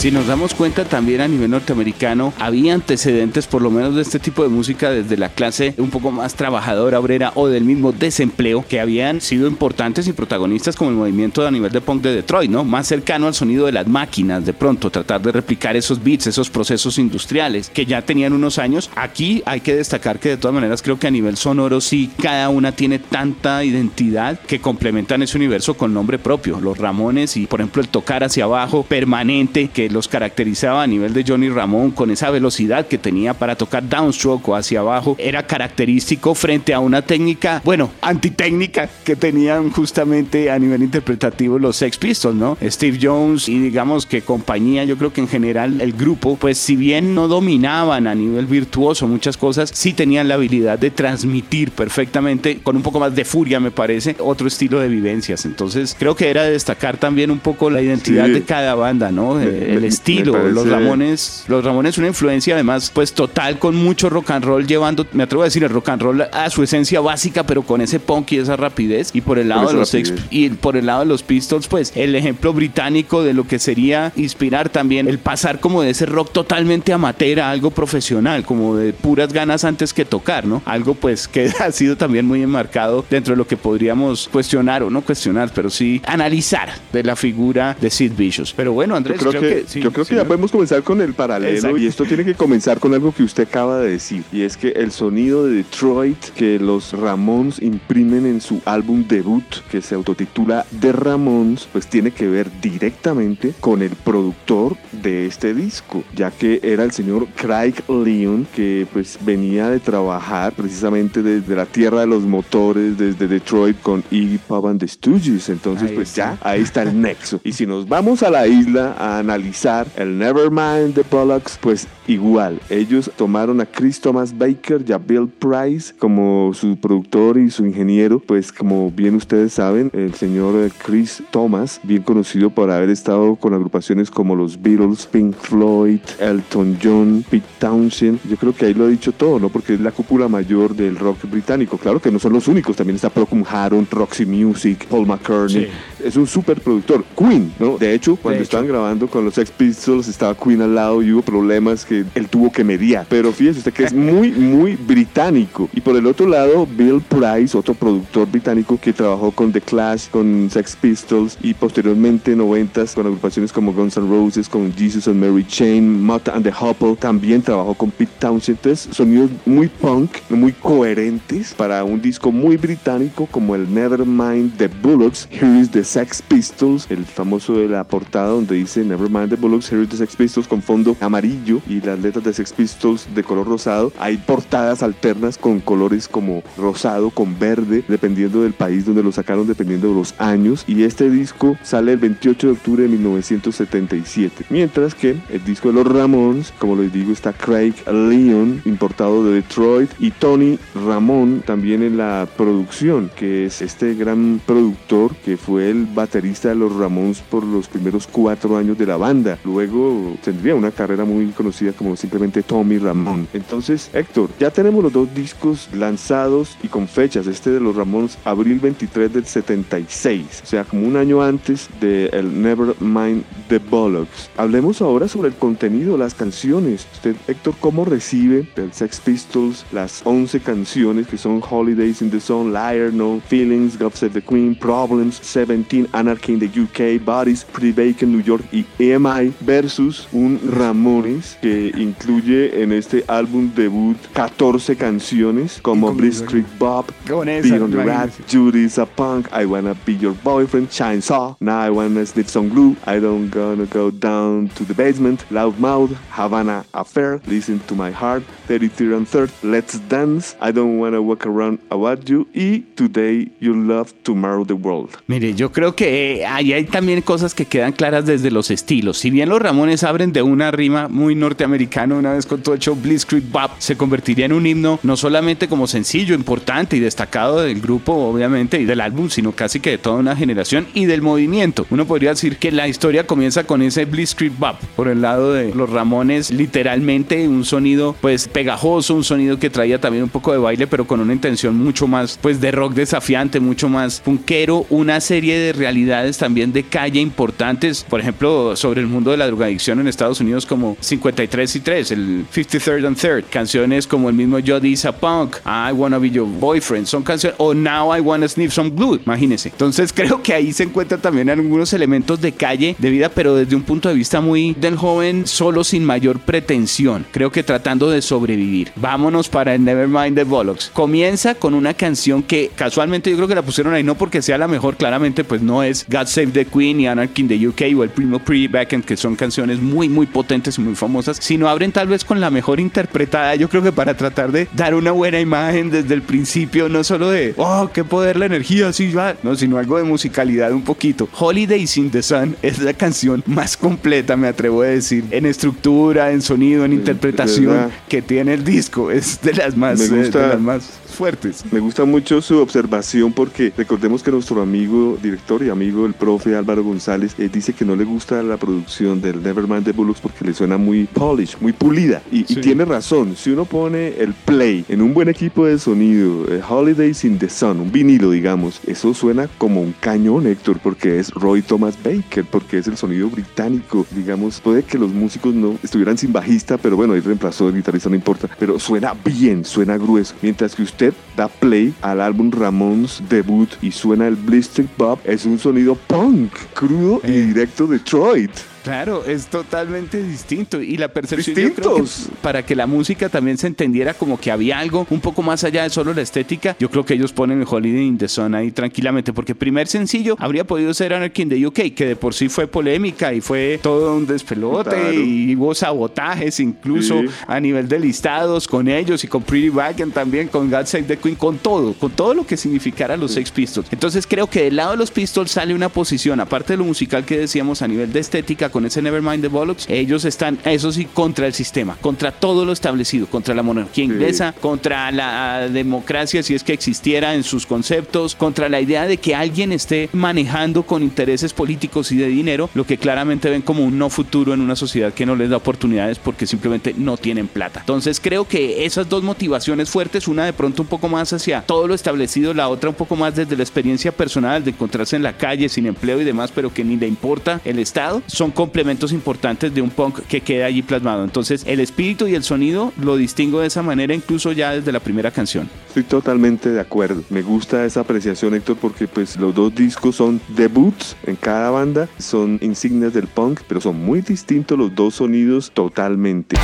Si 0.03 0.11
nos 0.11 0.27
damos 0.27 0.53
cuenta 0.53 0.83
también 0.83 1.21
a 1.21 1.29
nivel 1.29 1.51
norteamericano, 1.51 2.33
había 2.37 2.73
antecedentes 2.73 3.47
por 3.47 3.61
lo 3.61 3.71
menos 3.71 3.95
de 3.95 4.01
este 4.01 4.19
tipo 4.19 4.43
de 4.43 4.49
música 4.49 4.89
desde 4.89 5.15
la 5.15 5.29
clase 5.29 5.75
un 5.77 5.91
poco 5.91 6.11
más 6.11 6.35
trabajadora, 6.35 6.99
obrera 6.99 7.31
o 7.35 7.47
del 7.47 7.63
mismo 7.63 7.93
desempleo 7.93 8.65
que 8.67 8.81
habían 8.81 9.21
sido 9.21 9.47
importantes 9.47 10.05
y 10.09 10.11
protagonistas 10.11 10.75
como 10.75 10.89
el 10.89 10.97
movimiento 10.97 11.47
a 11.47 11.51
nivel 11.51 11.71
de 11.71 11.79
punk 11.79 12.01
de 12.01 12.15
Detroit, 12.15 12.51
¿no? 12.51 12.65
Más 12.65 12.85
cercano 12.85 13.27
al 13.27 13.33
sonido 13.33 13.65
de 13.65 13.71
las 13.71 13.87
máquinas, 13.87 14.45
de 14.45 14.51
pronto 14.51 14.89
tratar 14.89 15.21
de 15.21 15.31
replicar 15.31 15.77
esos 15.77 16.03
beats, 16.03 16.27
esos 16.27 16.49
procesos 16.49 16.97
industriales 16.97 17.69
que 17.69 17.85
ya 17.85 18.01
tenían 18.01 18.33
unos 18.33 18.59
años. 18.59 18.89
Aquí 18.97 19.41
hay 19.45 19.61
que 19.61 19.73
destacar 19.73 20.19
que 20.19 20.27
de 20.27 20.37
todas 20.37 20.53
maneras 20.53 20.81
creo 20.81 20.99
que 20.99 21.07
a 21.07 21.11
nivel 21.11 21.37
sonoro 21.37 21.79
sí 21.79 22.11
cada 22.21 22.49
una 22.49 22.73
tiene 22.73 22.99
tanta 22.99 23.63
identidad 23.63 24.37
que 24.37 24.59
complementan 24.59 25.23
ese 25.23 25.37
universo 25.37 25.75
con 25.75 25.93
nombre 25.93 26.19
propio. 26.19 26.59
Los 26.59 26.77
Ramones 26.77 27.37
y 27.37 27.47
por 27.47 27.61
ejemplo 27.61 27.81
el 27.81 27.87
tocar 27.87 28.25
hacia 28.25 28.43
abajo 28.43 28.83
permanente 28.83 29.69
que 29.69 29.92
los 29.93 30.07
caracterizaba 30.07 30.83
a 30.83 30.87
nivel 30.87 31.13
de 31.13 31.23
Johnny 31.25 31.49
Ramón 31.49 31.91
con 31.91 32.11
esa 32.11 32.29
velocidad 32.31 32.87
que 32.87 32.97
tenía 32.97 33.33
para 33.33 33.55
tocar 33.55 33.87
downstroke 33.87 34.49
o 34.49 34.55
hacia 34.55 34.81
abajo 34.81 35.15
era 35.17 35.45
característico 35.47 36.35
frente 36.35 36.73
a 36.73 36.79
una 36.79 37.01
técnica, 37.01 37.61
bueno, 37.63 37.91
antitécnica 38.01 38.89
que 39.03 39.15
tenían 39.15 39.71
justamente 39.71 40.51
a 40.51 40.59
nivel 40.59 40.83
interpretativo 40.83 41.59
los 41.59 41.77
Sex 41.77 41.97
Pistols, 41.97 42.35
¿no? 42.35 42.57
Steve 42.61 42.99
Jones 43.01 43.47
y 43.47 43.59
digamos 43.59 44.05
que 44.05 44.21
compañía, 44.21 44.83
yo 44.83 44.97
creo 44.97 45.13
que 45.13 45.21
en 45.21 45.27
general 45.27 45.79
el 45.79 45.93
grupo, 45.93 46.35
pues 46.35 46.57
si 46.57 46.75
bien 46.75 47.15
no 47.15 47.27
dominaban 47.27 48.07
a 48.07 48.15
nivel 48.15 48.45
virtuoso 48.45 49.07
muchas 49.07 49.37
cosas, 49.37 49.71
sí 49.73 49.93
tenían 49.93 50.27
la 50.27 50.35
habilidad 50.35 50.79
de 50.79 50.91
transmitir 50.91 51.71
perfectamente 51.71 52.59
con 52.63 52.75
un 52.75 52.81
poco 52.81 52.99
más 52.99 53.15
de 53.15 53.25
furia, 53.25 53.59
me 53.59 53.71
parece, 53.71 54.15
otro 54.19 54.47
estilo 54.47 54.79
de 54.79 54.87
vivencias. 54.87 55.45
Entonces 55.45 55.95
creo 55.97 56.15
que 56.15 56.29
era 56.29 56.43
de 56.43 56.51
destacar 56.51 56.97
también 56.97 57.31
un 57.31 57.39
poco 57.39 57.69
la 57.69 57.81
identidad 57.81 58.27
de 58.27 58.43
cada 58.43 58.75
banda, 58.75 59.11
¿no? 59.11 59.39
El 59.83 59.89
estilo, 59.89 60.49
los 60.49 60.67
Ramones, 60.67 61.45
los 61.47 61.63
Ramones 61.63 61.97
una 61.97 62.07
influencia 62.07 62.55
además 62.55 62.91
pues 62.93 63.13
total 63.13 63.59
con 63.59 63.75
mucho 63.75 64.09
rock 64.09 64.31
and 64.31 64.45
roll 64.45 64.65
llevando, 64.65 65.05
me 65.13 65.23
atrevo 65.23 65.43
a 65.43 65.45
decir 65.45 65.63
el 65.63 65.69
rock 65.69 65.89
and 65.89 66.01
roll 66.01 66.21
a 66.21 66.49
su 66.49 66.63
esencia 66.63 67.01
básica, 67.01 67.43
pero 67.43 67.63
con 67.63 67.81
ese 67.81 67.99
punk 67.99 68.31
y 68.33 68.37
esa 68.37 68.55
rapidez 68.55 69.11
y 69.13 69.21
por 69.21 69.39
el 69.39 69.49
lado 69.49 69.67
de 69.67 69.73
los 69.73 69.93
y 70.29 70.49
por 70.49 70.77
el 70.77 70.85
lado 70.85 71.01
de 71.01 71.05
los 71.05 71.23
Pistols, 71.23 71.67
pues 71.67 71.93
el 71.95 72.15
ejemplo 72.15 72.53
británico 72.53 73.23
de 73.23 73.33
lo 73.33 73.47
que 73.47 73.59
sería 73.59 74.11
inspirar 74.15 74.69
también 74.69 75.07
el 75.07 75.19
pasar 75.19 75.59
como 75.59 75.81
de 75.81 75.91
ese 75.91 76.05
rock 76.05 76.31
totalmente 76.31 76.93
amateur 76.93 77.39
a 77.39 77.49
algo 77.49 77.71
profesional, 77.71 78.43
como 78.43 78.75
de 78.75 78.93
puras 78.93 79.31
ganas 79.31 79.63
antes 79.63 79.93
que 79.93 80.05
tocar, 80.05 80.45
¿no? 80.45 80.61
Algo 80.65 80.95
pues 80.95 81.27
que 81.27 81.51
ha 81.59 81.71
sido 81.71 81.97
también 81.97 82.25
muy 82.25 82.41
enmarcado 82.41 83.05
dentro 83.09 83.33
de 83.33 83.37
lo 83.37 83.47
que 83.47 83.57
podríamos 83.57 84.29
cuestionar 84.31 84.83
o 84.83 84.89
no 84.89 85.01
cuestionar, 85.01 85.51
pero 85.53 85.69
sí 85.69 86.01
analizar 86.05 86.73
de 86.91 87.03
la 87.03 87.15
figura 87.15 87.75
de 87.79 87.89
Sid 87.89 88.13
Vicious. 88.13 88.53
Pero 88.53 88.73
bueno, 88.73 88.95
Andrés, 88.95 89.19
yo 89.21 89.29
creo, 89.29 89.41
que, 89.41 89.65
yo 89.81 89.91
creo 89.91 90.05
que 90.05 90.15
ya 90.15 90.25
podemos 90.25 90.51
comenzar 90.51 90.83
con 90.83 91.01
el 91.01 91.13
paralelo 91.13 91.77
y 91.77 91.87
esto 91.87 92.05
tiene 92.05 92.25
que 92.25 92.35
comenzar 92.35 92.79
con 92.79 92.93
algo 92.93 93.13
que 93.13 93.23
usted 93.23 93.43
acaba 93.47 93.79
de 93.79 93.91
decir 93.91 94.23
y 94.31 94.41
es 94.41 94.57
que 94.57 94.69
el 94.69 94.91
sonido 94.91 95.45
de 95.45 95.55
Detroit 95.55 96.17
que 96.35 96.59
los 96.59 96.93
Ramones 96.93 97.61
imprimen 97.61 98.25
en 98.25 98.41
su 98.41 98.61
álbum 98.65 99.05
debut 99.07 99.43
que 99.69 99.81
se 99.81 99.95
autotitula 99.95 100.65
The 100.79 100.91
Ramones, 100.91 101.67
pues 101.71 101.87
tiene 101.87 102.11
que 102.11 102.27
ver 102.27 102.49
directamente 102.61 103.53
con 103.59 103.81
el 103.81 103.91
productor 103.91 104.75
de 104.91 105.25
este 105.25 105.53
disco, 105.53 106.03
ya 106.15 106.31
que 106.31 106.59
era 106.63 106.83
el 106.83 106.91
señor 106.91 107.27
Craig 107.35 107.75
Leon 107.87 108.47
que 108.55 108.87
pues 108.91 109.17
venía 109.21 109.69
de 109.69 109.79
trabajar 109.79 110.53
precisamente 110.53 111.21
desde 111.21 111.55
la 111.55 111.65
tierra 111.65 112.01
de 112.01 112.07
los 112.07 112.23
motores, 112.23 112.97
desde 112.97 113.27
Detroit 113.27 113.79
con 113.81 114.03
Iggy 114.11 114.37
Pop 114.37 114.65
and 114.65 114.79
the 114.79 114.87
Stooges. 114.87 115.49
Entonces 115.49 115.91
pues 115.91 116.15
ya 116.15 116.37
ahí 116.41 116.61
está 116.61 116.83
el 116.83 116.99
nexo. 116.99 117.39
Y 117.43 117.51
si 117.51 117.65
nos 117.65 117.87
vamos 117.87 118.23
a 118.23 118.29
la 118.29 118.47
isla 118.47 118.95
a 118.97 119.19
analizar 119.19 119.52
el 119.95 120.17
Nevermind 120.17 120.95
the 120.95 121.03
Bollocks, 121.09 121.59
pues 121.61 121.87
igual, 122.07 122.59
ellos 122.69 123.09
tomaron 123.15 123.61
a 123.61 123.65
Chris 123.67 124.01
Thomas 124.01 124.35
Baker 124.35 124.83
y 124.85 124.91
a 124.91 124.97
Bill 124.97 125.27
Price 125.27 125.93
como 125.95 126.51
su 126.55 126.75
productor 126.75 127.37
y 127.37 127.51
su 127.51 127.63
ingeniero, 127.65 128.19
pues 128.19 128.51
como 128.51 128.89
bien 128.89 129.15
ustedes 129.15 129.53
saben, 129.53 129.91
el 129.93 130.15
señor 130.15 130.55
eh, 130.55 130.71
Chris 130.83 131.21
Thomas, 131.29 131.79
bien 131.83 132.01
conocido 132.01 132.49
por 132.49 132.71
haber 132.71 132.89
estado 132.89 133.35
con 133.35 133.53
agrupaciones 133.53 134.09
como 134.09 134.35
los 134.35 134.59
Beatles, 134.59 135.05
Pink 135.05 135.35
Floyd, 135.35 136.01
Elton 136.19 136.77
John, 136.81 137.23
Pete 137.29 137.45
Townshend, 137.59 138.19
yo 138.27 138.35
creo 138.37 138.55
que 138.55 138.65
ahí 138.65 138.73
lo 138.73 138.85
ha 138.85 138.89
dicho 138.89 139.11
todo, 139.11 139.39
¿no? 139.39 139.49
Porque 139.49 139.75
es 139.75 139.79
la 139.79 139.91
cúpula 139.91 140.27
mayor 140.27 140.75
del 140.75 140.97
rock 140.97 141.29
británico, 141.29 141.77
claro 141.77 142.01
que 142.01 142.11
no 142.11 142.17
son 142.17 142.33
los 142.33 142.47
únicos, 142.47 142.75
también 142.75 142.95
está 142.95 143.11
Procum 143.11 143.43
Harum, 143.47 143.85
Roxy 143.89 144.25
Music, 144.25 144.87
Paul 144.89 145.05
McCartney, 145.05 145.69
es 146.03 146.15
un 146.15 146.27
super 146.27 146.59
productor, 146.59 147.03
Queen, 147.17 147.53
¿no? 147.59 147.77
De 147.77 147.93
hecho, 147.93 148.15
cuando 148.15 148.41
estaban 148.41 148.67
grabando 148.67 149.07
con 149.07 149.25
los 149.25 149.35
Sex 149.35 149.51
Pistols 149.51 150.07
estaba 150.07 150.35
Queen 150.35 150.61
al 150.61 150.75
lado 150.75 151.01
y 151.01 151.11
hubo 151.11 151.21
problemas 151.21 151.85
que 151.85 152.05
él 152.15 152.27
tuvo 152.27 152.51
que 152.51 152.63
mediar, 152.63 153.05
pero 153.09 153.31
fíjese 153.31 153.59
usted 153.59 153.73
que 153.73 153.83
es 153.83 153.93
muy, 153.93 154.31
muy 154.31 154.75
británico. 154.75 155.69
Y 155.73 155.81
por 155.81 155.95
el 155.95 156.05
otro 156.05 156.27
lado, 156.27 156.67
Bill 156.67 157.01
Price, 157.01 157.57
otro 157.57 157.73
productor 157.73 158.29
británico 158.29 158.79
que 158.79 158.93
trabajó 158.93 159.31
con 159.31 159.51
The 159.51 159.61
Clash, 159.61 160.09
con 160.09 160.49
Sex 160.51 160.75
Pistols 160.75 161.37
y 161.41 161.53
posteriormente 161.53 162.33
en 162.33 162.39
90 162.39 162.73
con 162.95 163.05
agrupaciones 163.05 163.51
como 163.51 163.71
Guns 163.71 163.97
N' 163.97 164.09
Roses, 164.09 164.49
con 164.49 164.73
Jesus 164.73 165.07
and 165.07 165.23
Mary 165.23 165.45
Chain, 165.45 166.03
Mutt 166.03 166.27
and 166.27 166.43
the 166.43 166.51
Hopple, 166.59 166.95
también 166.95 167.41
trabajó 167.41 167.75
con 167.75 167.91
Pete 167.91 168.11
Townshend. 168.19 168.57
Entonces, 168.57 168.95
sonidos 168.95 169.29
muy 169.45 169.67
punk, 169.67 170.09
muy 170.29 170.53
coherentes 170.53 171.53
para 171.53 171.83
un 171.83 172.01
disco 172.01 172.31
muy 172.31 172.57
británico 172.57 173.27
como 173.29 173.55
el 173.55 173.71
Nevermind 173.71 174.57
the 174.57 174.67
Bullocks, 174.67 175.27
Here 175.29 175.59
is 175.59 175.69
the 175.69 175.83
Sex 175.93 176.23
Pistols, 176.23 176.89
el 176.89 177.05
famoso 177.05 177.53
de 177.53 177.67
la 177.67 177.83
portada 177.83 178.29
donde 178.29 178.55
dice 178.55 178.83
Nevermind 178.83 179.29
the 179.29 179.35
Bullocks, 179.35 179.71
Here 179.71 179.85
the 179.85 179.95
Sex 179.95 180.15
Pistols 180.15 180.47
con 180.47 180.63
fondo 180.63 180.97
amarillo 180.99 181.61
y 181.69 181.81
las 181.81 181.99
letras 181.99 182.23
de 182.23 182.33
Sex 182.33 182.51
Pistols 182.51 183.07
de 183.13 183.23
color 183.23 183.45
rosado. 183.45 183.93
Hay 183.99 184.17
portadas 184.17 184.81
alternas 184.81 185.37
con 185.37 185.59
colores 185.59 186.07
como 186.07 186.41
rosado, 186.57 187.11
con 187.11 187.37
verde, 187.37 187.83
dependiendo 187.87 188.41
del 188.41 188.53
país 188.53 188.87
donde 188.87 189.03
lo 189.03 189.11
sacaron, 189.11 189.45
dependiendo 189.45 189.89
de 189.89 189.93
los 189.93 190.15
años. 190.19 190.63
Y 190.65 190.81
este 190.81 191.11
disco 191.11 191.59
sale 191.61 191.91
el 191.91 191.99
28 191.99 192.47
de 192.47 192.53
octubre 192.53 192.81
de 192.81 192.89
1977. 192.89 194.45
Mientras 194.49 194.95
que 194.95 195.15
el 195.29 195.45
disco 195.45 195.67
de 195.67 195.75
los 195.75 195.85
Ramones, 195.85 196.51
como 196.57 196.75
les 196.75 196.91
digo, 196.91 197.13
está 197.13 197.33
Craig 197.33 197.75
Leon, 197.85 198.63
importado 198.65 199.23
de 199.25 199.35
Detroit, 199.35 199.91
y 199.99 200.09
Tony 200.09 200.57
Ramón 200.73 201.43
también 201.45 201.83
en 201.83 201.97
la 201.97 202.27
producción, 202.35 203.11
que 203.15 203.45
es 203.45 203.61
este 203.61 203.93
gran 203.93 204.41
productor 204.43 205.15
que 205.17 205.37
fue 205.37 205.69
el 205.69 205.82
baterista 205.85 206.49
de 206.49 206.55
los 206.55 206.75
Ramones 206.75 207.21
por 207.21 207.43
los 207.43 207.67
primeros 207.67 208.07
cuatro 208.07 208.57
años 208.57 208.77
de 208.77 208.85
la 208.85 208.97
banda. 208.97 209.37
Luego 209.43 210.15
tendría 210.23 210.55
una 210.55 210.71
carrera 210.71 211.05
muy 211.05 211.27
conocida 211.27 211.73
como 211.73 211.95
simplemente 211.95 212.43
Tommy 212.43 212.77
Ramón. 212.77 213.27
Entonces, 213.33 213.89
Héctor, 213.93 214.29
ya 214.39 214.51
tenemos 214.51 214.83
los 214.83 214.93
dos 214.93 215.13
discos 215.13 215.69
lanzados 215.73 216.57
y 216.63 216.67
con 216.67 216.87
fechas. 216.87 217.27
Este 217.27 217.51
de 217.51 217.59
los 217.59 217.75
Ramones, 217.75 218.17
abril 218.25 218.59
23 218.59 219.13
del 219.13 219.25
76, 219.25 220.41
o 220.43 220.45
sea, 220.45 220.63
como 220.63 220.87
un 220.87 220.95
año 220.95 221.21
antes 221.21 221.69
de 221.79 222.07
el 222.07 222.41
Never 222.41 222.75
Mind 222.79 223.23
the 223.49 223.59
Bollocks. 223.59 224.29
Hablemos 224.37 224.81
ahora 224.81 225.07
sobre 225.07 225.29
el 225.29 225.35
contenido, 225.35 225.97
las 225.97 226.13
canciones. 226.13 226.87
Usted, 226.93 227.15
Héctor, 227.27 227.55
¿cómo 227.59 227.85
recibe 227.85 228.47
del 228.55 228.73
Sex 228.73 228.99
Pistols 228.99 229.65
las 229.71 230.01
11 230.05 230.39
canciones 230.39 231.07
que 231.07 231.17
son 231.17 231.41
Holidays 231.47 232.01
in 232.01 232.09
the 232.09 232.19
Sun, 232.19 232.53
Liar, 232.53 232.93
No, 232.93 233.21
Feelings, 233.27 233.77
God 233.77 233.93
Save 233.93 234.13
the 234.13 234.21
Queen, 234.21 234.55
Problems, 234.55 235.19
17, 235.21 235.65
Anarchy 235.93 236.33
in 236.33 236.39
the 236.39 236.47
UK, 236.47 237.03
Bodies, 237.03 237.43
Pretty 237.43 237.71
Bacon, 237.71 238.11
New 238.11 238.21
York 238.21 238.43
y 238.51 238.65
EMI 238.79 239.33
versus 239.41 240.07
un 240.11 240.39
Ramones 240.51 241.37
que 241.41 241.71
incluye 241.75 242.61
en 242.61 242.71
este 242.71 243.03
álbum 243.07 243.51
debut 243.55 243.97
14 244.13 244.75
canciones 244.75 245.59
como 245.61 245.91
Blitzkrieg 245.93 246.45
Bob, 246.59 246.85
Be 247.07 247.13
on 247.13 247.71
the 247.71 247.83
Rat, 247.83 248.11
Judy's 248.29 248.77
a 248.77 248.85
Punk, 248.85 249.27
I 249.33 249.45
Wanna 249.45 249.75
Be 249.85 249.97
Your 249.97 250.15
Boyfriend, 250.23 250.69
Shine 250.71 251.01
Saw, 251.01 251.35
Now 251.39 251.61
I 251.65 251.69
Wanna 251.69 252.05
Sniff 252.05 252.29
Some 252.29 252.49
Glue, 252.49 252.75
I 252.85 252.99
Don't 252.99 253.29
Gonna 253.29 253.65
Go 253.65 253.89
Down 253.91 254.49
to 254.55 254.63
the 254.63 254.73
Basement, 254.73 255.25
Loud 255.31 255.59
Mouth, 255.59 255.91
Havana 256.11 256.65
Affair, 256.73 257.19
Listen 257.27 257.59
to 257.67 257.75
My 257.75 257.91
Heart, 257.91 258.23
33 258.47 258.95
and 258.95 259.07
Third, 259.07 259.31
Let's 259.41 259.79
Dance, 259.89 260.35
I 260.39 260.51
Don't 260.51 260.77
Wanna 260.77 261.01
Walk 261.01 261.25
Around 261.25 261.59
About 261.71 262.07
You 262.09 262.27
y 262.35 262.63
Today 262.75 263.31
You 263.39 263.53
Love 263.53 263.93
Tomorrow 264.03 264.43
the 264.45 264.55
World. 264.55 264.97
Mire, 265.07 265.33
yo 265.33 265.51
creo 265.51 265.62
que 265.71 266.15
eh, 266.21 266.25
ahí 266.25 266.51
hay 266.51 266.65
también 266.65 267.01
cosas 267.01 267.33
que 267.33 267.45
quedan 267.45 267.71
claras 267.71 268.05
desde 268.05 268.29
los 268.29 268.51
estilos. 268.51 268.97
Si 268.97 269.09
bien 269.09 269.29
los 269.29 269.41
Ramones 269.41 269.83
abren 269.83 270.11
de 270.11 270.21
una 270.21 270.51
rima 270.51 270.89
muy 270.89 271.15
norteamericana, 271.15 271.95
una 271.95 272.13
vez 272.13 272.25
con 272.25 272.41
todo 272.41 272.55
hecho 272.55 272.75
Blitzkrieg 272.75 273.23
Bop, 273.31 273.51
se 273.59 273.77
convertiría 273.77 274.25
en 274.25 274.33
un 274.33 274.45
himno 274.45 274.79
no 274.83 274.97
solamente 274.97 275.47
como 275.47 275.67
sencillo, 275.67 276.13
importante 276.13 276.75
y 276.75 276.79
destacado 276.79 277.41
del 277.41 277.61
grupo, 277.61 277.93
obviamente, 277.93 278.59
y 278.59 278.65
del 278.65 278.81
álbum, 278.81 279.09
sino 279.09 279.31
casi 279.31 279.59
que 279.59 279.71
de 279.71 279.77
toda 279.77 279.95
una 279.95 280.15
generación 280.15 280.67
y 280.73 280.85
del 280.85 281.01
movimiento. 281.01 281.65
Uno 281.69 281.85
podría 281.85 282.09
decir 282.09 282.37
que 282.37 282.51
la 282.51 282.67
historia 282.67 283.07
comienza 283.07 283.45
con 283.45 283.61
ese 283.61 283.85
Blitzkrieg 283.85 284.33
Bop 284.37 284.57
por 284.75 284.87
el 284.87 285.01
lado 285.01 285.33
de 285.33 285.55
los 285.55 285.69
Ramones, 285.69 286.31
literalmente 286.31 287.27
un 287.27 287.45
sonido 287.45 287.95
pues 288.01 288.27
pegajoso, 288.27 288.95
un 288.95 289.03
sonido 289.03 289.39
que 289.39 289.49
traía 289.49 289.79
también 289.79 290.03
un 290.03 290.09
poco 290.09 290.31
de 290.31 290.37
baile, 290.37 290.67
pero 290.67 290.85
con 290.85 290.99
una 290.99 291.13
intención 291.13 291.57
mucho 291.57 291.87
más 291.87 292.19
pues 292.21 292.41
de 292.41 292.51
rock 292.51 292.73
desafiante, 292.73 293.39
mucho 293.39 293.69
más 293.69 294.01
punkero, 294.01 294.65
una 294.69 294.99
serie 294.99 295.37
de 295.37 295.52
realidades 295.57 296.17
también 296.17 296.53
de 296.53 296.63
calle 296.63 296.99
importantes, 296.99 297.85
por 297.87 297.99
ejemplo, 297.99 298.55
sobre 298.55 298.81
el 298.81 298.87
mundo 298.87 299.11
de 299.11 299.17
la 299.17 299.27
drogadicción 299.27 299.79
en 299.79 299.87
Estados 299.87 300.19
Unidos 300.19 300.45
como 300.45 300.77
53 300.79 301.55
y 301.55 301.59
3, 301.59 301.91
el 301.91 302.25
53rd 302.33 302.87
and 302.87 302.97
Third, 302.97 303.25
canciones 303.29 303.87
como 303.87 304.09
el 304.09 304.15
mismo 304.15 304.37
Jody's 304.45 304.85
a 304.85 304.91
Punk, 304.91 305.37
I 305.45 305.71
Wanna 305.73 305.99
Be 305.99 306.09
Your 306.09 306.27
Boyfriend, 306.27 306.87
son 306.87 307.03
canciones, 307.03 307.35
o 307.39 307.53
Now 307.53 307.95
I 307.95 307.99
Wanna 307.99 308.27
Sniff 308.27 308.53
Some 308.53 308.71
Glue, 308.71 308.99
imagínense. 309.05 309.49
Entonces 309.49 309.93
creo 309.95 310.21
que 310.21 310.33
ahí 310.33 310.53
se 310.53 310.63
encuentran 310.63 311.01
también 311.01 311.29
algunos 311.29 311.73
elementos 311.73 312.21
de 312.21 312.31
calle, 312.31 312.75
de 312.77 312.89
vida, 312.89 313.09
pero 313.09 313.35
desde 313.35 313.55
un 313.55 313.63
punto 313.63 313.89
de 313.89 313.95
vista 313.95 314.21
muy 314.21 314.53
del 314.53 314.75
joven, 314.75 315.27
solo 315.27 315.63
sin 315.63 315.83
mayor 315.83 316.19
pretensión, 316.19 317.05
creo 317.11 317.31
que 317.31 317.43
tratando 317.43 317.89
de 317.89 318.01
sobrevivir. 318.01 318.71
Vámonos 318.75 319.29
para 319.29 319.55
el 319.55 319.63
Nevermind 319.63 320.15
the 320.15 320.23
Bollocks. 320.23 320.69
Comienza 320.73 321.35
con 321.35 321.53
una 321.53 321.73
canción 321.73 322.23
que 322.23 322.51
casualmente 322.55 323.09
yo 323.09 323.15
creo 323.17 323.27
que 323.27 323.35
la 323.35 323.41
pusieron 323.41 323.73
ahí 323.73 323.83
no 323.83 323.95
porque 323.95 324.21
sea 324.21 324.37
la 324.37 324.47
mejor, 324.47 324.75
claramente, 324.75 325.23
pues 325.33 325.41
no 325.41 325.63
es 325.63 325.83
God 325.89 326.05
Save 326.05 326.27
the 326.27 326.45
Queen 326.45 326.79
y 326.79 326.85
Anarchy 326.85 327.23
in 327.23 327.27
the 327.27 327.47
UK 327.47 327.75
o 327.75 327.83
el 327.83 327.89
Primo 327.89 328.19
Pretty 328.19 328.47
Backend, 328.47 328.85
que 328.85 328.95
son 328.95 329.15
canciones 329.15 329.59
muy, 329.59 329.89
muy 329.89 330.05
potentes 330.05 330.59
y 330.59 330.61
muy 330.61 330.75
famosas, 330.75 331.17
sino 331.19 331.49
abren 331.49 331.71
tal 331.71 331.87
vez 331.87 332.05
con 332.05 332.21
la 332.21 332.29
mejor 332.29 332.59
interpretada, 332.59 333.33
yo 333.33 333.49
creo 333.49 333.63
que 333.63 333.71
para 333.71 333.97
tratar 333.97 334.31
de 334.31 334.47
dar 334.53 334.75
una 334.75 334.91
buena 334.91 335.19
imagen 335.19 335.71
desde 335.71 335.95
el 335.95 336.03
principio, 336.03 336.69
no 336.69 336.83
solo 336.83 337.09
de, 337.09 337.33
oh, 337.37 337.67
qué 337.73 337.83
poder 337.83 338.17
la 338.17 338.27
energía, 338.27 338.67
así 338.67 338.91
va, 338.91 339.15
no, 339.23 339.35
sino 339.35 339.57
algo 339.57 339.79
de 339.79 339.85
musicalidad 339.85 340.53
un 340.53 340.61
poquito. 340.61 341.09
Holidays 341.17 341.77
in 341.77 341.89
the 341.89 342.03
Sun 342.03 342.35
es 342.43 342.59
la 342.59 342.73
canción 342.75 343.23
más 343.25 343.57
completa, 343.57 344.15
me 344.15 344.27
atrevo 344.27 344.61
a 344.61 344.67
decir, 344.67 345.03
en 345.09 345.25
estructura, 345.25 346.11
en 346.11 346.21
sonido, 346.21 346.63
en 346.63 346.73
interpretación 346.73 347.71
que 347.89 348.03
tiene 348.03 348.35
el 348.35 348.43
disco. 348.43 348.91
Es 348.91 349.19
de 349.23 349.33
las 349.33 349.57
más, 349.57 349.89
gusta, 349.89 350.19
de 350.19 350.27
las 350.27 350.39
más 350.39 350.79
fuertes. 350.93 351.43
Me 351.51 351.59
gusta 351.59 351.85
mucho 351.85 352.21
su 352.21 352.37
observación 352.37 353.11
porque 353.11 353.51
recordemos 353.57 354.03
que 354.03 354.11
nuestro 354.11 354.41
amigo, 354.41 354.97
director 355.01 355.22
y 355.27 355.49
amigo, 355.49 355.85
el 355.85 355.93
profe 355.93 356.35
Álvaro 356.35 356.63
González, 356.63 357.15
eh, 357.17 357.29
dice 357.31 357.53
que 357.53 357.65
no 357.65 357.75
le 357.75 357.85
gusta 357.85 358.21
la 358.21 358.37
producción 358.37 359.01
del 359.01 359.23
Nevermind 359.23 359.63
de 359.65 359.71
Bullocks 359.71 360.01
porque 360.01 360.25
le 360.25 360.33
suena 360.33 360.57
muy 360.57 360.83
polish, 360.85 361.37
muy 361.39 361.53
pulida. 361.53 362.01
Y, 362.11 362.19
y 362.21 362.25
Sí. 362.25 362.35
tiene 362.41 362.65
razón, 362.65 363.15
si 363.15 363.31
uno 363.31 363.45
pone 363.45 363.87
el 363.99 364.13
play 364.13 364.65
en 364.67 364.81
un 364.81 364.93
buen 364.93 365.07
equipo 365.09 365.45
de 365.45 365.57
sonido, 365.57 366.25
eh, 366.29 366.41
Holidays 366.47 367.03
in 367.05 367.17
the 367.17 367.29
Sun, 367.29 367.59
un 367.61 367.71
vinilo 367.71 368.11
digamos, 368.11 368.59
eso 368.67 368.93
suena 368.93 369.27
como 369.37 369.61
un 369.61 369.73
cañón, 369.79 370.27
Héctor, 370.27 370.59
porque 370.61 370.99
es 370.99 371.09
Roy 371.11 371.41
Thomas 371.41 371.77
Baker, 371.81 372.25
porque 372.29 372.57
es 372.57 372.67
el 372.67 372.77
sonido 372.77 373.09
británico, 373.09 373.85
digamos, 373.91 374.39
puede 374.41 374.63
que 374.63 374.77
los 374.77 374.91
músicos 374.91 375.33
no 375.33 375.57
estuvieran 375.63 375.97
sin 375.97 376.11
bajista, 376.13 376.57
pero 376.57 376.75
bueno, 376.75 376.93
ahí 376.93 376.99
reemplazó 376.99 377.47
el 377.49 377.55
guitarrista, 377.55 377.89
no 377.89 377.95
importa, 377.95 378.27
pero 378.37 378.59
suena 378.59 378.93
bien, 379.05 379.45
suena 379.45 379.77
grueso, 379.77 380.13
mientras 380.21 380.53
que 380.55 380.63
usted 380.63 380.93
da 381.17 381.27
play 381.27 381.73
al 381.81 382.01
álbum 382.01 382.29
Ramones 382.31 383.01
debut 383.09 383.49
y 383.61 383.71
suena 383.71 384.07
el 384.07 384.15
Blister 384.15 384.65
Bob, 384.77 384.99
es 385.13 385.25
un 385.25 385.37
sonido 385.37 385.75
punk, 385.75 386.33
crudo 386.53 386.99
y 387.03 387.11
directo 387.11 387.67
Detroit. 387.67 388.31
Claro, 388.63 389.03
es 389.05 389.27
totalmente 389.27 390.01
distinto 390.01 390.61
y 390.61 390.77
la 390.77 390.87
percepción 390.87 391.35
yo 391.35 391.53
creo 391.53 391.75
que 391.75 391.83
para 392.21 392.45
que 392.45 392.55
la 392.55 392.65
música 392.65 393.09
también 393.09 393.37
se 393.37 393.47
entendiera 393.47 393.93
como 393.93 394.19
que 394.19 394.31
había 394.31 394.59
algo 394.59 394.87
un 394.89 395.01
poco 395.01 395.21
más 395.21 395.43
allá 395.43 395.63
de 395.63 395.69
solo 395.69 395.93
la 395.93 396.01
estética, 396.01 396.55
yo 396.59 396.69
creo 396.69 396.85
que 396.85 396.93
ellos 396.93 397.11
ponen 397.11 397.41
el 397.41 397.47
Holiday 397.49 397.85
in 397.85 397.97
the 397.97 398.07
Sun 398.07 398.35
ahí 398.35 398.51
tranquilamente 398.51 399.11
porque 399.11 399.35
primer 399.35 399.67
sencillo 399.67 400.15
habría 400.19 400.45
podido 400.45 400.73
ser 400.73 400.93
Anarchy 400.93 401.23
in 401.23 401.29
the 401.29 401.45
UK, 401.47 401.73
que 401.75 401.85
de 401.87 401.95
por 401.95 402.13
sí 402.13 402.29
fue 402.29 402.47
polémica 402.47 403.13
y 403.13 403.19
fue 403.21 403.59
todo 403.61 403.95
un 403.95 404.07
despelote 404.07 404.69
Claro. 404.69 404.93
y 404.93 405.35
hubo 405.35 405.53
sabotajes 405.53 406.39
incluso 406.39 407.01
Sí. 407.01 407.07
a 407.27 407.39
nivel 407.39 407.67
de 407.67 407.79
listados 407.79 408.47
con 408.47 408.67
ellos 408.69 409.03
y 409.03 409.07
con 409.07 409.23
Pretty 409.23 409.49
Wagon 409.49 409.91
también, 409.91 410.27
con 410.29 410.49
God 410.49 410.65
Save 410.65 410.83
the 410.83 410.97
Queen, 410.97 411.15
con 411.15 411.37
todo, 411.37 411.73
con 411.73 411.91
todo 411.91 412.13
lo 412.13 412.25
que 412.25 412.37
significara 412.37 412.95
los 412.95 413.11
Sex 413.11 413.29
Pistols. 413.31 413.67
Entonces 413.71 414.07
creo 414.07 414.27
que 414.27 414.43
del 414.43 414.55
lado 414.55 414.71
de 414.71 414.77
los 414.77 414.89
Pistols 414.91 415.31
sale 415.31 415.53
una 415.53 415.69
posición, 415.69 416.19
aparte 416.21 416.53
de 416.53 416.57
lo 416.57 416.63
musical 416.63 417.03
que 417.03 417.17
decíamos 417.17 417.61
a 417.61 417.67
nivel 417.67 417.91
de 417.91 417.99
estética 417.99 418.49
con 418.53 418.65
ese 418.65 418.81
Nevermind 418.81 419.21
the 419.21 419.27
Bollocks, 419.27 419.65
ellos 419.67 420.05
están, 420.05 420.37
eso 420.45 420.71
sí, 420.71 420.85
contra 420.85 421.27
el 421.27 421.33
sistema, 421.33 421.75
contra 421.81 422.11
todo 422.11 422.45
lo 422.45 422.53
establecido, 422.53 423.07
contra 423.07 423.33
la 423.33 423.43
monarquía 423.43 423.83
inglesa, 423.83 424.33
contra 424.39 424.91
la 424.91 425.49
democracia 425.49 426.21
si 426.21 426.35
es 426.35 426.43
que 426.43 426.53
existiera 426.53 427.15
en 427.15 427.23
sus 427.23 427.47
conceptos, 427.47 428.15
contra 428.15 428.47
la 428.47 428.61
idea 428.61 428.85
de 428.85 428.97
que 428.97 429.15
alguien 429.15 429.51
esté 429.51 429.89
manejando 429.91 430.63
con 430.63 430.83
intereses 430.83 431.33
políticos 431.33 431.91
y 431.91 431.97
de 431.97 432.07
dinero, 432.07 432.49
lo 432.53 432.65
que 432.65 432.77
claramente 432.77 433.29
ven 433.29 433.41
como 433.41 433.63
un 433.63 433.77
no 433.77 433.89
futuro 433.89 434.33
en 434.33 434.41
una 434.41 434.55
sociedad 434.55 434.93
que 434.93 435.05
no 435.05 435.15
les 435.15 435.31
da 435.31 435.37
oportunidades 435.37 435.97
porque 435.97 436.27
simplemente 436.27 436.75
no 436.77 436.95
tienen 436.97 437.27
plata. 437.27 437.61
Entonces 437.61 437.99
creo 437.99 438.27
que 438.27 438.65
esas 438.65 438.87
dos 438.87 439.01
motivaciones 439.01 439.69
fuertes, 439.69 440.07
una 440.07 440.25
de 440.25 440.33
pronto 440.33 440.61
un 440.61 440.67
poco 440.67 440.87
más 440.87 441.11
hacia 441.11 441.41
todo 441.41 441.67
lo 441.67 441.73
establecido, 441.73 442.35
la 442.35 442.49
otra 442.49 442.69
un 442.69 442.75
poco 442.75 442.95
más 442.95 443.15
desde 443.15 443.35
la 443.35 443.43
experiencia 443.43 443.91
personal 443.91 444.43
de 444.43 444.51
encontrarse 444.51 444.95
en 444.95 445.03
la 445.03 445.17
calle 445.17 445.49
sin 445.49 445.65
empleo 445.65 445.99
y 445.99 446.03
demás, 446.03 446.31
pero 446.33 446.53
que 446.53 446.63
ni 446.63 446.77
le 446.77 446.87
importa 446.87 447.41
el 447.43 447.57
Estado, 447.57 448.03
son 448.05 448.31
complementos 448.43 448.91
importantes 448.91 449.55
de 449.55 449.61
un 449.61 449.69
punk 449.69 449.99
que 450.01 450.19
queda 450.19 450.47
allí 450.47 450.61
plasmado. 450.61 451.05
Entonces 451.05 451.45
el 451.47 451.61
espíritu 451.61 452.07
y 452.09 452.15
el 452.15 452.23
sonido 452.23 452.73
lo 452.77 452.97
distingo 452.97 453.39
de 453.39 453.47
esa 453.47 453.63
manera 453.63 453.95
incluso 453.95 454.33
ya 454.33 454.51
desde 454.51 454.73
la 454.73 454.81
primera 454.81 455.11
canción. 455.11 455.49
Estoy 455.69 455.83
totalmente 455.83 456.49
de 456.49 456.59
acuerdo. 456.59 457.03
Me 457.09 457.21
gusta 457.21 457.63
esa 457.63 457.79
apreciación, 457.79 458.33
Héctor, 458.33 458.57
porque 458.57 458.85
pues 458.85 459.15
los 459.15 459.33
dos 459.33 459.55
discos 459.55 459.95
son 459.95 460.19
debuts 460.35 460.97
en 461.03 461.15
cada 461.15 461.51
banda, 461.51 461.87
son 461.97 462.37
insignias 462.41 462.93
del 462.93 463.07
punk, 463.07 463.39
pero 463.47 463.61
son 463.61 463.77
muy 463.77 464.01
distintos 464.01 464.57
los 464.57 464.75
dos 464.75 464.95
sonidos 464.95 465.49
totalmente. 465.51 466.35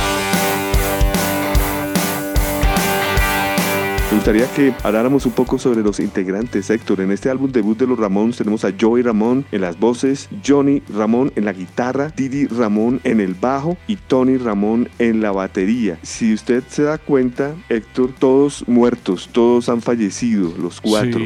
Gustaría 4.20 4.52
que 4.52 4.74
habláramos 4.82 5.24
un 5.24 5.32
poco 5.32 5.58
sobre 5.58 5.80
los 5.80 5.98
integrantes, 5.98 6.68
Héctor. 6.68 7.00
En 7.00 7.10
este 7.10 7.30
álbum 7.30 7.50
debut 7.50 7.78
de 7.78 7.86
los 7.86 7.98
Ramones 7.98 8.36
tenemos 8.36 8.66
a 8.66 8.72
Joey 8.78 9.02
Ramón 9.02 9.46
en 9.50 9.62
las 9.62 9.80
voces, 9.80 10.28
Johnny 10.46 10.82
Ramón 10.94 11.32
en 11.36 11.46
la 11.46 11.54
guitarra, 11.54 12.12
Didi 12.14 12.46
Ramón 12.46 13.00
en 13.04 13.22
el 13.22 13.32
bajo 13.32 13.78
y 13.86 13.96
Tony 13.96 14.36
Ramón 14.36 14.90
en 14.98 15.22
la 15.22 15.32
batería. 15.32 15.98
Si 16.02 16.34
usted 16.34 16.62
se 16.68 16.82
da 16.82 16.98
cuenta, 16.98 17.54
Héctor, 17.70 18.10
todos 18.18 18.68
muertos, 18.68 19.30
todos 19.32 19.70
han 19.70 19.80
fallecido, 19.80 20.52
los 20.58 20.82
cuatro. 20.82 21.18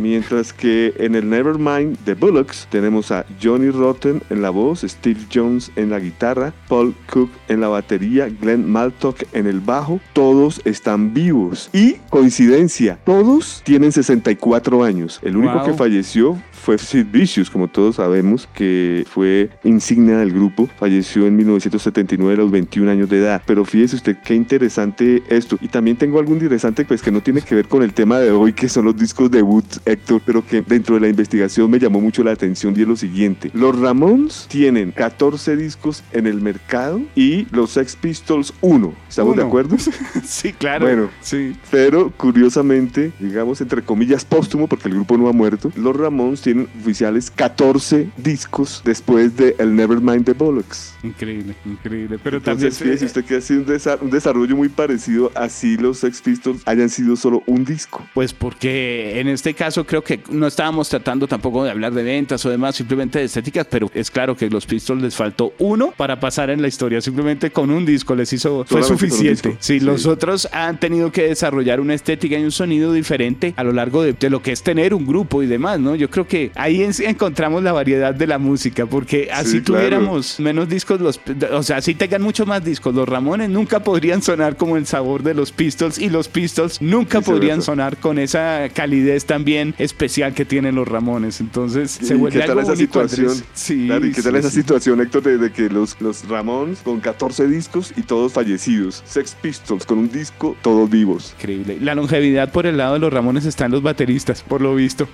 Mientras 0.00 0.54
que 0.54 0.94
en 0.96 1.14
el 1.14 1.28
Nevermind 1.28 1.98
de 2.06 2.14
Bullocks 2.14 2.66
tenemos 2.70 3.10
a 3.12 3.26
Johnny 3.42 3.68
Rotten 3.68 4.22
en 4.30 4.40
la 4.40 4.48
voz, 4.48 4.80
Steve 4.80 5.20
Jones 5.32 5.70
en 5.76 5.90
la 5.90 5.98
guitarra, 6.00 6.54
Paul 6.68 6.94
Cook 7.12 7.30
en 7.48 7.60
la 7.60 7.68
batería, 7.68 8.30
Glenn 8.40 8.66
Maltock 8.70 9.24
en 9.34 9.46
el 9.46 9.60
bajo. 9.60 10.00
Todos 10.14 10.62
están 10.64 11.12
vivos. 11.12 11.68
Y 11.74 11.96
coincidencia, 12.08 12.98
todos 13.04 13.60
tienen 13.62 13.92
64 13.92 14.82
años. 14.84 15.20
El 15.22 15.36
único 15.36 15.50
Wow. 15.58 15.66
que 15.66 15.72
falleció 15.74 16.38
fue 16.60 16.78
Sid 16.78 17.06
Vicious, 17.10 17.50
como 17.50 17.68
todos 17.68 17.96
sabemos, 17.96 18.48
que 18.54 19.04
fue 19.08 19.50
insignia 19.64 20.18
del 20.18 20.32
grupo. 20.32 20.68
Falleció 20.78 21.26
en 21.26 21.36
1979 21.36 22.34
a 22.34 22.36
los 22.36 22.50
21 22.50 22.90
años 22.90 23.08
de 23.08 23.18
edad. 23.18 23.42
Pero 23.46 23.64
fíjese 23.64 23.96
usted 23.96 24.18
qué 24.24 24.34
interesante 24.34 25.22
esto. 25.28 25.58
Y 25.60 25.68
también 25.68 25.96
tengo 25.96 26.18
algo 26.18 26.32
interesante 26.32 26.84
pues 26.84 27.02
que 27.02 27.10
no 27.10 27.22
tiene 27.22 27.40
que 27.40 27.54
ver 27.54 27.66
con 27.66 27.82
el 27.82 27.92
tema 27.94 28.18
de 28.18 28.30
hoy, 28.30 28.52
que 28.52 28.68
son 28.68 28.84
los 28.84 28.96
discos 28.96 29.30
debut, 29.30 29.64
Héctor, 29.86 30.20
pero 30.24 30.46
que 30.46 30.62
dentro 30.62 30.94
de 30.96 31.00
la 31.00 31.08
investigación 31.08 31.70
me 31.70 31.78
llamó 31.78 32.00
mucho 32.00 32.22
la 32.22 32.32
atención 32.32 32.74
y 32.76 32.82
es 32.82 32.88
lo 32.88 32.96
siguiente. 32.96 33.50
Los 33.54 33.78
Ramones 33.78 34.46
tienen 34.48 34.92
14 34.92 35.56
discos 35.56 36.04
en 36.12 36.26
el 36.26 36.40
mercado 36.40 37.00
y 37.14 37.46
los 37.52 37.70
Sex 37.70 37.96
Pistols 37.96 38.52
1. 38.60 38.94
¿Estamos 39.08 39.34
de 39.34 39.42
Uno. 39.42 39.48
acuerdo? 39.48 39.76
sí, 40.24 40.52
claro. 40.52 40.86
Bueno. 40.86 41.10
sí. 41.22 41.56
Pero 41.70 42.12
curiosamente, 42.16 43.12
digamos 43.18 43.60
entre 43.60 43.82
comillas 43.82 44.24
póstumo, 44.24 44.66
porque 44.66 44.88
el 44.88 44.94
grupo 44.94 45.16
no 45.16 45.28
ha 45.28 45.32
muerto, 45.32 45.72
los 45.76 45.96
Ramones 45.96 46.42
tienen 46.42 46.49
oficiales 46.58 47.30
14 47.30 48.08
discos 48.16 48.82
después 48.84 49.36
de 49.36 49.54
El 49.58 49.74
Nevermind 49.74 50.24
the 50.24 50.32
Bollocks. 50.32 50.94
Increíble, 51.02 51.54
increíble. 51.64 52.18
Pero 52.22 52.38
Entonces, 52.38 52.76
también 52.78 52.96
fíjese 52.98 53.06
usted 53.06 53.24
que 53.24 53.36
ha 53.36 53.40
sido 53.40 53.60
un, 53.60 53.66
desa- 53.66 53.98
un 54.00 54.10
desarrollo 54.10 54.56
muy 54.56 54.68
parecido, 54.68 55.30
así 55.34 55.76
los 55.76 55.98
Sex 55.98 56.20
Pistols 56.20 56.62
hayan 56.66 56.88
sido 56.88 57.16
solo 57.16 57.42
un 57.46 57.64
disco. 57.64 58.06
Pues 58.14 58.32
porque 58.34 59.18
en 59.20 59.28
este 59.28 59.54
caso 59.54 59.86
creo 59.86 60.02
que 60.04 60.20
no 60.30 60.46
estábamos 60.46 60.88
tratando 60.88 61.26
tampoco 61.26 61.64
de 61.64 61.70
hablar 61.70 61.92
de 61.94 62.02
ventas 62.02 62.44
o 62.44 62.50
demás, 62.50 62.76
simplemente 62.76 63.18
de 63.18 63.24
estéticas, 63.26 63.66
pero 63.70 63.90
es 63.94 64.10
claro 64.10 64.36
que 64.36 64.48
los 64.50 64.66
Pistols 64.66 65.02
les 65.02 65.14
faltó 65.16 65.52
uno 65.58 65.92
para 65.96 66.20
pasar 66.20 66.50
en 66.50 66.60
la 66.62 66.68
historia. 66.68 67.00
Simplemente 67.00 67.50
con 67.50 67.70
un 67.70 67.86
disco 67.86 68.14
les 68.14 68.32
hizo, 68.32 68.64
fue 68.66 68.82
Solamente 68.82 69.08
suficiente. 69.10 69.48
disco. 69.48 69.56
Sí, 69.60 69.80
Sí. 69.80 69.84
los 69.86 70.06
otros 70.06 70.48
han 70.52 70.78
tenido 70.80 71.10
que 71.12 71.22
desarrollar 71.28 71.80
una 71.80 71.94
estética 71.94 72.38
y 72.38 72.44
un 72.44 72.50
sonido 72.52 72.92
diferente 72.92 73.54
a 73.56 73.64
lo 73.64 73.72
largo 73.72 74.02
de, 74.02 74.12
de 74.12 74.28
lo 74.30 74.42
que 74.42 74.52
es 74.52 74.62
tener 74.62 74.94
un 74.94 75.06
grupo 75.06 75.42
y 75.42 75.46
demás, 75.46 75.80
¿no? 75.80 75.94
Yo 75.94 76.10
creo 76.10 76.26
que 76.26 76.39
ahí 76.54 76.82
en- 76.82 76.92
encontramos 77.04 77.62
la 77.62 77.72
variedad 77.72 78.14
de 78.14 78.26
la 78.26 78.38
música, 78.38 78.86
porque 78.86 79.28
así 79.32 79.50
Sí, 79.50 79.60
claro. 79.62 79.80
tuviéramos 79.80 80.38
menos 80.40 80.68
discos, 80.68 81.00
los, 81.00 81.20
o 81.52 81.62
sea, 81.62 81.80
si 81.82 81.94
tengan 81.94 82.22
muchos 82.22 82.46
más 82.46 82.64
discos, 82.64 82.94
los 82.94 83.08
Ramones 83.08 83.50
nunca 83.50 83.80
podrían 83.80 84.22
sonar 84.22 84.56
como 84.56 84.76
el 84.76 84.86
sabor 84.86 85.22
de 85.22 85.34
los 85.34 85.52
Pistols 85.52 85.98
y 85.98 86.08
los 86.08 86.28
Pistols 86.28 86.80
nunca 86.80 87.20
podrían 87.20 87.62
sonar 87.62 87.96
con 87.96 88.18
esa 88.18 88.68
calidez 88.72 89.24
también 89.24 89.74
especial 89.78 90.34
que 90.34 90.44
tienen 90.44 90.74
los 90.74 90.86
Ramones. 90.88 91.40
Entonces 91.40 91.90
se 91.90 92.14
¿Y 92.14 92.16
vuelve 92.18 92.40
qué 92.40 92.46
tal 92.46 92.58
algo 92.58 92.62
esa 92.62 92.72
único, 92.72 93.08
situación? 93.08 93.44
Sí, 93.54 93.86
Claro, 93.86 94.06
¿y 94.06 94.12
qué 94.12 94.22
tal 94.22 94.36
esa 94.36 94.50
situación, 94.50 95.00
Héctor, 95.00 95.22
de, 95.22 95.38
de 95.38 95.50
que 95.52 95.68
los, 95.68 95.96
los 96.00 96.28
Ramones 96.28 96.78
con 96.84 97.00
14 97.00 97.46
discos 97.48 97.92
y 97.96 98.02
todos 98.02 98.32
fallecidos? 98.32 99.02
Sex 99.06 99.36
Pistols 99.40 99.84
con 99.84 99.98
un 99.98 100.10
disco, 100.10 100.56
todos 100.62 100.88
vivos. 100.88 101.34
Increíble. 101.38 101.78
La 101.80 101.94
longevidad 101.94 102.52
por 102.52 102.66
el 102.66 102.76
lado 102.76 102.94
de 102.94 103.00
los 103.00 103.12
Ramones 103.12 103.44
está 103.46 103.66
en 103.66 103.72
los 103.72 103.82
bateristas, 103.82 104.42
por 104.42 104.60
lo 104.60 104.74
visto. 104.74 105.08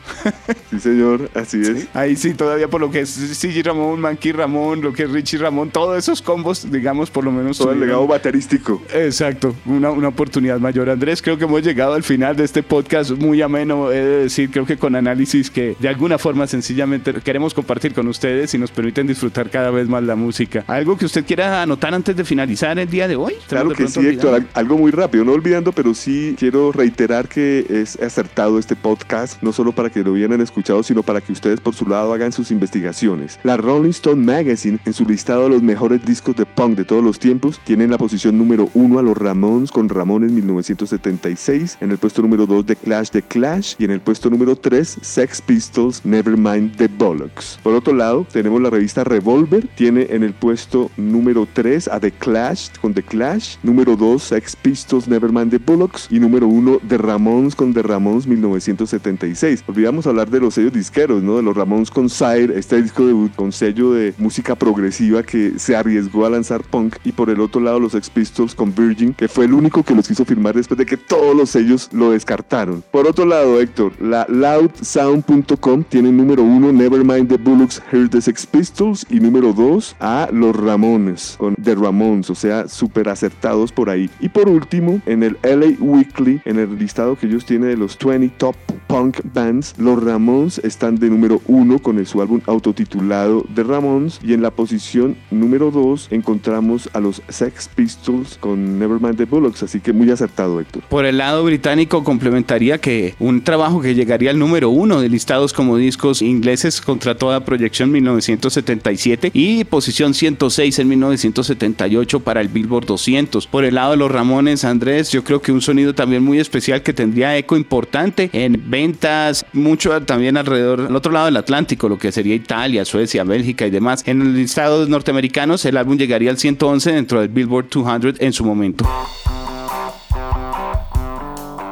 Sí, 0.70 0.78
señor, 0.80 1.15
así 1.34 1.60
es. 1.60 1.88
Ahí 1.94 2.16
sí, 2.16 2.34
todavía 2.34 2.68
por 2.68 2.80
lo 2.80 2.90
que 2.90 3.00
es 3.00 3.10
CG 3.10 3.62
Ramón, 3.64 4.00
Mankey 4.00 4.32
Ramón, 4.32 4.80
lo 4.80 4.92
que 4.92 5.04
es 5.04 5.10
Richie 5.10 5.38
Ramón, 5.38 5.70
todos 5.70 5.96
esos 5.98 6.22
combos, 6.22 6.70
digamos, 6.70 7.10
por 7.10 7.24
lo 7.24 7.32
menos. 7.32 7.58
Todo 7.58 7.72
el 7.72 7.80
legado 7.80 8.06
baterístico. 8.06 8.82
Exacto, 8.94 9.54
una, 9.66 9.90
una 9.90 10.08
oportunidad 10.08 10.58
mayor. 10.58 10.90
Andrés, 10.90 11.22
creo 11.22 11.38
que 11.38 11.44
hemos 11.44 11.62
llegado 11.62 11.94
al 11.94 12.02
final 12.02 12.36
de 12.36 12.44
este 12.44 12.62
podcast 12.62 13.12
muy 13.12 13.42
ameno, 13.42 13.90
he 13.90 13.96
de 13.96 14.22
decir, 14.24 14.50
creo 14.50 14.66
que 14.66 14.76
con 14.76 14.94
análisis 14.94 15.50
que 15.50 15.76
de 15.78 15.88
alguna 15.88 16.18
forma 16.18 16.46
sencillamente 16.46 17.12
queremos 17.14 17.54
compartir 17.54 17.94
con 17.94 18.08
ustedes 18.08 18.54
y 18.54 18.58
nos 18.58 18.70
permiten 18.70 19.06
disfrutar 19.06 19.50
cada 19.50 19.70
vez 19.70 19.88
más 19.88 20.02
la 20.02 20.16
música. 20.16 20.64
¿Algo 20.66 20.96
que 20.96 21.06
usted 21.06 21.24
quiera 21.24 21.62
anotar 21.62 21.94
antes 21.94 22.16
de 22.16 22.24
finalizar 22.24 22.78
el 22.78 22.88
día 22.88 23.08
de 23.08 23.16
hoy? 23.16 23.34
Claro 23.48 23.70
que 23.70 23.88
sí, 23.88 24.00
Héctor. 24.00 24.34
olvidando. 24.34 24.48
Algo 24.54 24.78
muy 24.78 24.90
rápido, 24.90 25.24
no 25.24 25.32
olvidando, 25.32 25.72
pero 25.72 25.94
sí 25.94 26.34
quiero 26.38 26.72
reiterar 26.72 27.28
que 27.28 27.66
es 27.68 27.96
acertado 28.00 28.58
este 28.58 28.76
podcast, 28.76 29.42
no 29.42 29.52
solo 29.52 29.72
para 29.72 29.90
que 29.90 30.02
lo 30.02 30.12
hubieran 30.12 30.40
escuchado, 30.40 30.82
sino 30.82 31.02
para 31.06 31.22
que 31.22 31.32
ustedes 31.32 31.60
por 31.60 31.74
su 31.74 31.86
lado 31.86 32.12
hagan 32.12 32.32
sus 32.32 32.50
investigaciones. 32.50 33.38
La 33.44 33.56
Rolling 33.56 33.90
Stone 33.90 34.22
Magazine, 34.22 34.78
en 34.84 34.92
su 34.92 35.06
listado 35.06 35.44
de 35.44 35.50
los 35.50 35.62
mejores 35.62 36.04
discos 36.04 36.36
de 36.36 36.44
punk 36.44 36.76
de 36.76 36.84
todos 36.84 37.02
los 37.02 37.18
tiempos, 37.18 37.60
tiene 37.64 37.84
en 37.84 37.90
la 37.90 37.98
posición 37.98 38.36
número 38.36 38.68
1 38.74 38.98
a 38.98 39.02
los 39.02 39.16
Ramones 39.16 39.70
con 39.70 39.88
Ramones 39.88 40.32
1976, 40.32 41.78
en 41.80 41.90
el 41.92 41.98
puesto 41.98 42.22
número 42.22 42.46
2 42.46 42.66
de 42.66 42.76
Clash 42.76 43.10
de 43.10 43.22
Clash 43.22 43.74
y 43.78 43.84
en 43.84 43.92
el 43.92 44.00
puesto 44.00 44.28
número 44.28 44.56
3 44.56 44.98
Sex 45.00 45.40
Pistols 45.40 46.04
Nevermind 46.04 46.76
the 46.76 46.88
Bollocks. 46.88 47.58
Por 47.62 47.74
otro 47.74 47.94
lado, 47.94 48.26
tenemos 48.30 48.60
la 48.60 48.70
revista 48.70 49.04
Revolver, 49.04 49.66
tiene 49.76 50.08
en 50.10 50.22
el 50.22 50.34
puesto 50.34 50.90
número 50.96 51.46
3 51.52 51.88
a 51.88 52.00
The 52.00 52.10
Clash 52.12 52.70
con 52.80 52.92
The 52.92 53.02
Clash, 53.02 53.56
número 53.62 53.96
2 53.96 54.22
Sex 54.22 54.56
Pistols 54.56 55.08
Nevermind 55.08 55.50
the 55.50 55.58
Bollocks 55.58 56.08
y 56.10 56.18
número 56.18 56.48
1 56.48 56.80
The 56.88 56.98
Ramones 56.98 57.54
con 57.54 57.72
The 57.72 57.82
Ramones 57.82 58.26
1976. 58.26 59.64
Olvidamos 59.66 60.06
hablar 60.06 60.30
de 60.30 60.40
los 60.40 60.54
sellos 60.54 60.72
De 60.96 61.06
los 61.06 61.54
Ramones 61.54 61.90
con 61.90 62.08
Sire, 62.08 62.58
este 62.58 62.80
disco 62.80 63.06
debut 63.06 63.30
con 63.34 63.52
sello 63.52 63.92
de 63.92 64.14
música 64.16 64.54
progresiva 64.54 65.22
que 65.22 65.58
se 65.58 65.76
arriesgó 65.76 66.24
a 66.24 66.30
lanzar 66.30 66.62
punk 66.62 66.96
y 67.04 67.12
por 67.12 67.28
el 67.28 67.38
otro 67.40 67.60
lado 67.60 67.78
los 67.78 67.92
Sex 67.92 68.08
Pistols 68.08 68.54
con 68.54 68.74
Virgin, 68.74 69.12
que 69.12 69.28
fue 69.28 69.44
el 69.44 69.52
único 69.52 69.82
que 69.82 69.94
los 69.94 70.08
quiso 70.08 70.24
firmar 70.24 70.54
después 70.54 70.78
de 70.78 70.86
que 70.86 70.96
todos 70.96 71.36
los 71.36 71.50
sellos 71.50 71.90
lo 71.92 72.12
descartaron. 72.12 72.82
Por 72.90 73.06
otro 73.06 73.26
lado, 73.26 73.60
Héctor, 73.60 73.92
la 74.00 74.26
loudsound.com 74.30 75.84
tiene 75.84 76.10
número 76.10 76.42
1 76.42 76.72
Nevermind 76.72 77.28
the 77.28 77.36
Bullocks 77.36 77.82
Hear 77.92 78.08
the 78.08 78.22
Sex 78.22 78.46
Pistols 78.46 79.04
y 79.10 79.20
número 79.20 79.52
2 79.52 79.96
a 80.00 80.30
los 80.32 80.56
Ramones 80.56 81.34
con 81.36 81.56
The 81.56 81.74
Ramones, 81.74 82.30
o 82.30 82.34
sea, 82.34 82.68
súper 82.68 83.10
acertados 83.10 83.70
por 83.70 83.90
ahí. 83.90 84.08
Y 84.18 84.30
por 84.30 84.48
último, 84.48 85.02
en 85.04 85.22
el 85.22 85.36
LA 85.42 85.76
Weekly, 85.78 86.40
en 86.46 86.58
el 86.58 86.78
listado 86.78 87.16
que 87.16 87.26
ellos 87.26 87.44
tienen 87.44 87.68
de 87.68 87.76
los 87.76 87.98
20 87.98 88.34
top 88.38 88.56
punk 88.86 89.18
bands, 89.34 89.74
los 89.76 90.02
Ramones 90.02 90.58
están 90.60 90.85
de 90.94 91.10
número 91.10 91.40
1 91.46 91.80
con 91.80 92.06
su 92.06 92.22
álbum 92.22 92.40
autotitulado 92.46 93.44
The 93.54 93.64
Ramones 93.64 94.20
y 94.22 94.32
en 94.32 94.42
la 94.42 94.52
posición 94.52 95.16
número 95.30 95.70
2 95.72 96.08
encontramos 96.12 96.88
a 96.92 97.00
los 97.00 97.22
Sex 97.28 97.68
Pistols 97.74 98.38
con 98.38 98.78
Nevermind 98.78 99.16
the 99.16 99.24
Bullocks, 99.24 99.64
así 99.64 99.80
que 99.80 99.92
muy 99.92 100.10
acertado 100.10 100.60
Héctor. 100.60 100.84
Por 100.88 101.04
el 101.04 101.18
lado 101.18 101.42
británico 101.44 102.04
complementaría 102.04 102.78
que 102.78 103.14
un 103.18 103.42
trabajo 103.42 103.80
que 103.80 103.94
llegaría 103.94 104.30
al 104.30 104.38
número 104.38 104.70
1 104.70 105.00
de 105.00 105.08
listados 105.08 105.52
como 105.52 105.76
discos 105.76 106.22
ingleses 106.22 106.80
contra 106.80 107.16
toda 107.16 107.44
proyección 107.44 107.90
1977 107.90 109.32
y 109.34 109.64
posición 109.64 110.14
106 110.14 110.78
en 110.78 110.88
1978 110.88 112.20
para 112.20 112.40
el 112.40 112.48
Billboard 112.48 112.86
200. 112.86 113.46
Por 113.48 113.64
el 113.64 113.74
lado 113.74 113.92
de 113.92 113.96
los 113.96 114.10
Ramones, 114.10 114.64
Andrés, 114.64 115.10
yo 115.10 115.24
creo 115.24 115.42
que 115.42 115.50
un 115.50 115.60
sonido 115.60 115.94
también 115.94 116.22
muy 116.22 116.38
especial 116.38 116.82
que 116.82 116.92
tendría 116.92 117.36
eco 117.36 117.56
importante 117.56 118.30
en 118.32 118.62
ventas, 118.68 119.46
mucho 119.52 120.00
también 120.02 120.36
alrededor, 120.36 120.75
al 120.80 120.96
otro 120.96 121.12
lado 121.12 121.26
del 121.26 121.36
Atlántico, 121.36 121.88
lo 121.88 121.98
que 121.98 122.12
sería 122.12 122.34
Italia, 122.34 122.84
Suecia, 122.84 123.24
Bélgica 123.24 123.66
y 123.66 123.70
demás. 123.70 124.02
En 124.06 124.18
los 124.18 124.28
listados 124.28 124.88
norteamericanos, 124.88 125.64
el 125.64 125.76
álbum 125.76 125.96
llegaría 125.96 126.30
al 126.30 126.38
111 126.38 126.92
dentro 126.92 127.20
del 127.20 127.28
Billboard 127.28 127.68
200 127.70 128.20
en 128.20 128.32
su 128.32 128.44
momento. 128.44 128.86